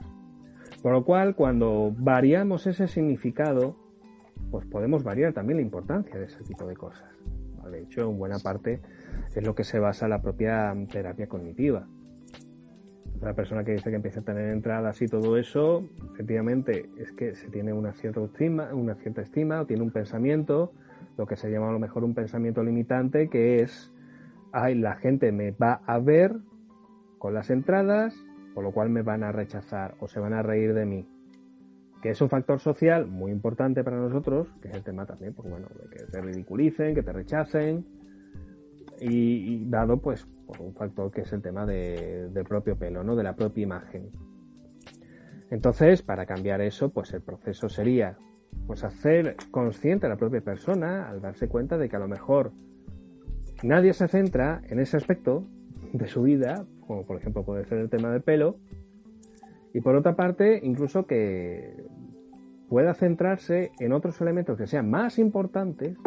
[0.81, 3.75] Por lo cual, cuando variamos ese significado,
[4.51, 7.09] pues podemos variar también la importancia de ese tipo de cosas.
[7.69, 8.81] De hecho, en buena parte
[9.35, 11.87] es lo que se basa la propia terapia cognitiva.
[13.21, 17.35] La persona que dice que empieza a tener entradas y todo eso, efectivamente, es que
[17.35, 20.71] se tiene una cierta estima, una cierta estima o tiene un pensamiento
[21.19, 23.91] lo que se llama a lo mejor un pensamiento limitante, que es,
[24.53, 26.37] ay, la gente me va a ver
[27.17, 28.15] con las entradas,
[28.55, 31.05] por lo cual me van a rechazar o se van a reír de mí.
[32.01, 35.49] Que es un factor social muy importante para nosotros, que es el tema también, pues
[35.49, 37.85] bueno, de que te ridiculicen, que te rechacen,
[39.01, 43.17] y, dado pues por un factor que es el tema de, del propio pelo, ¿no?
[43.17, 44.09] De la propia imagen.
[45.49, 48.17] Entonces, para cambiar eso, pues el proceso sería
[48.67, 52.51] pues hacer consciente a la propia persona al darse cuenta de que a lo mejor
[53.63, 55.43] nadie se centra en ese aspecto
[55.93, 58.57] de su vida, como por ejemplo puede ser el tema del pelo,
[59.73, 61.85] y por otra parte, incluso que
[62.69, 65.97] pueda centrarse en otros elementos que sean más importantes,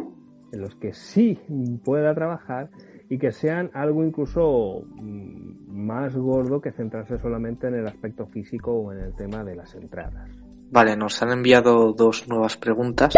[0.52, 1.38] en los que sí
[1.84, 2.70] pueda trabajar
[3.08, 8.72] y que sean algo incluso mm, más gordo que centrarse solamente en el aspecto físico
[8.72, 10.30] o en el tema de las entradas.
[10.72, 13.12] Vale, nos han enviado dos nuevas preguntas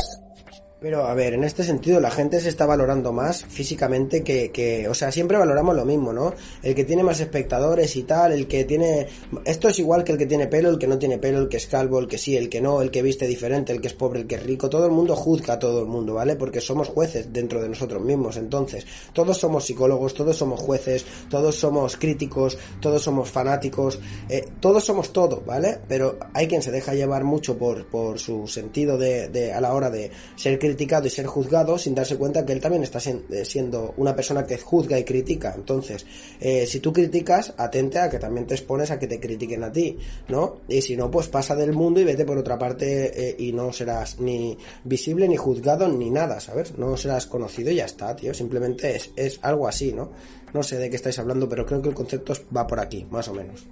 [0.85, 4.87] pero a ver, en este sentido la gente se está valorando más físicamente que, que,
[4.87, 6.35] o sea, siempre valoramos lo mismo, ¿no?
[6.63, 9.07] El que tiene más espectadores y tal, el que tiene...
[9.47, 11.57] Esto es igual que el que tiene pelo, el que no tiene pelo, el que
[11.57, 13.95] es calvo, el que sí, el que no, el que viste diferente, el que es
[13.95, 16.37] pobre, el que es rico, todo el mundo juzga a todo el mundo, ¿vale?
[16.37, 21.55] Porque somos jueces dentro de nosotros mismos, entonces, todos somos psicólogos, todos somos jueces, todos
[21.55, 23.99] somos críticos, todos somos fanáticos,
[24.29, 25.79] eh, todos somos todo, ¿vale?
[25.89, 29.73] Pero hay quien se deja llevar mucho por, por su sentido de, de, a la
[29.73, 32.99] hora de ser crítico criticado y ser juzgado sin darse cuenta que él también está
[32.99, 35.55] eh, siendo una persona que juzga y critica.
[35.57, 36.05] Entonces,
[36.41, 39.71] eh, si tú criticas, atente a que también te expones a que te critiquen a
[39.71, 39.97] ti,
[40.29, 40.61] ¿no?
[40.69, 43.73] Y si no, pues pasa del mundo y vete por otra parte eh, y no
[43.73, 46.77] serás ni visible, ni juzgado, ni nada, ¿sabes?
[46.77, 48.35] No serás conocido y ya está, tío.
[48.35, 50.11] Simplemente es, es algo así, ¿no?
[50.53, 53.29] No sé de qué estáis hablando, pero creo que el concepto va por aquí, más
[53.29, 53.67] o menos.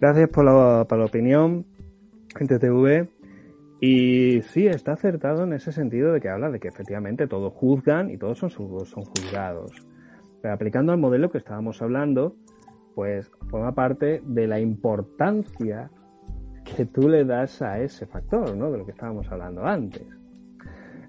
[0.00, 1.66] Gracias por la, por la opinión,
[2.36, 3.08] gente TV.
[3.80, 8.10] Y sí, está acertado en ese sentido de que habla de que efectivamente todos juzgan
[8.10, 9.72] y todos son, son juzgados.
[10.42, 12.36] Pero aplicando al modelo que estábamos hablando,
[12.94, 15.90] pues forma parte de la importancia
[16.64, 18.70] que tú le das a ese factor, ¿no?
[18.70, 20.06] De lo que estábamos hablando antes.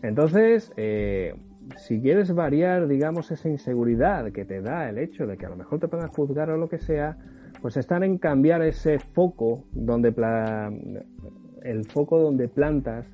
[0.01, 1.35] Entonces, eh,
[1.77, 5.55] si quieres variar, digamos, esa inseguridad que te da el hecho de que a lo
[5.55, 7.17] mejor te puedan juzgar o lo que sea,
[7.61, 10.11] pues están en cambiar ese foco donde
[11.63, 13.05] el foco donde plantas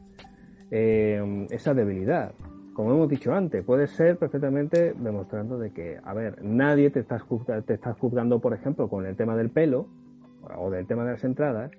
[0.71, 2.33] eh, esa debilidad.
[2.73, 7.19] Como hemos dicho antes, puede ser perfectamente demostrando de que, a ver, nadie te está,
[7.65, 9.87] te está juzgando, por ejemplo, con el tema del pelo
[10.57, 11.71] o del tema de las entradas.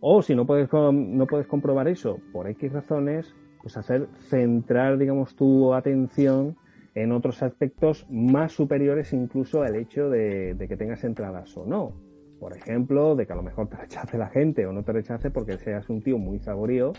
[0.00, 5.34] O si no puedes, no puedes comprobar eso por X razones, pues hacer centrar, digamos,
[5.34, 6.56] tu atención
[6.94, 12.09] en otros aspectos más superiores incluso al hecho de que tengas entradas o no
[12.40, 15.30] por ejemplo, de que a lo mejor te rechace la gente o no te rechace
[15.30, 16.92] porque seas un tío muy saborío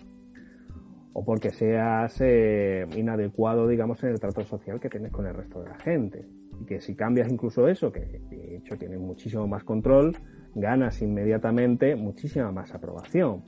[1.14, 5.62] o porque seas eh, inadecuado, digamos, en el trato social que tienes con el resto
[5.62, 6.26] de la gente.
[6.62, 10.16] Y que si cambias incluso eso, que de hecho tienes muchísimo más control,
[10.54, 13.44] ganas inmediatamente muchísima más aprobación.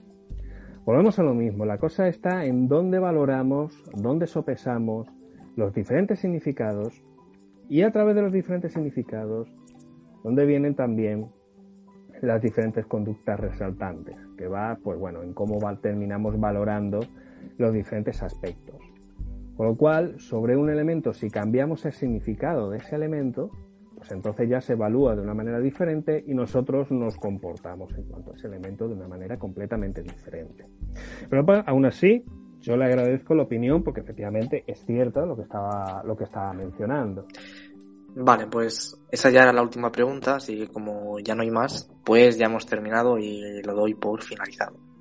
[0.85, 5.07] Volvemos a lo mismo, la cosa está en dónde valoramos, dónde sopesamos
[5.55, 7.03] los diferentes significados
[7.69, 9.47] y a través de los diferentes significados,
[10.23, 11.29] dónde vienen también
[12.21, 16.99] las diferentes conductas resaltantes, que va, pues bueno, en cómo terminamos valorando
[17.57, 18.77] los diferentes aspectos.
[19.55, 23.51] Con lo cual, sobre un elemento, si cambiamos el significado de ese elemento,
[23.95, 28.31] pues entonces ya se evalúa de una manera diferente y nosotros nos comportamos en cuanto
[28.31, 30.65] a ese elemento de una manera completamente diferente.
[31.29, 32.25] Pero aún así,
[32.59, 36.51] yo le agradezco la opinión porque efectivamente es cierto lo que estaba, lo que estaba
[36.53, 37.27] mencionando.
[38.15, 41.89] Vale, pues esa ya era la última pregunta, así que como ya no hay más,
[42.03, 44.92] pues ya hemos terminado y lo doy por finalizado.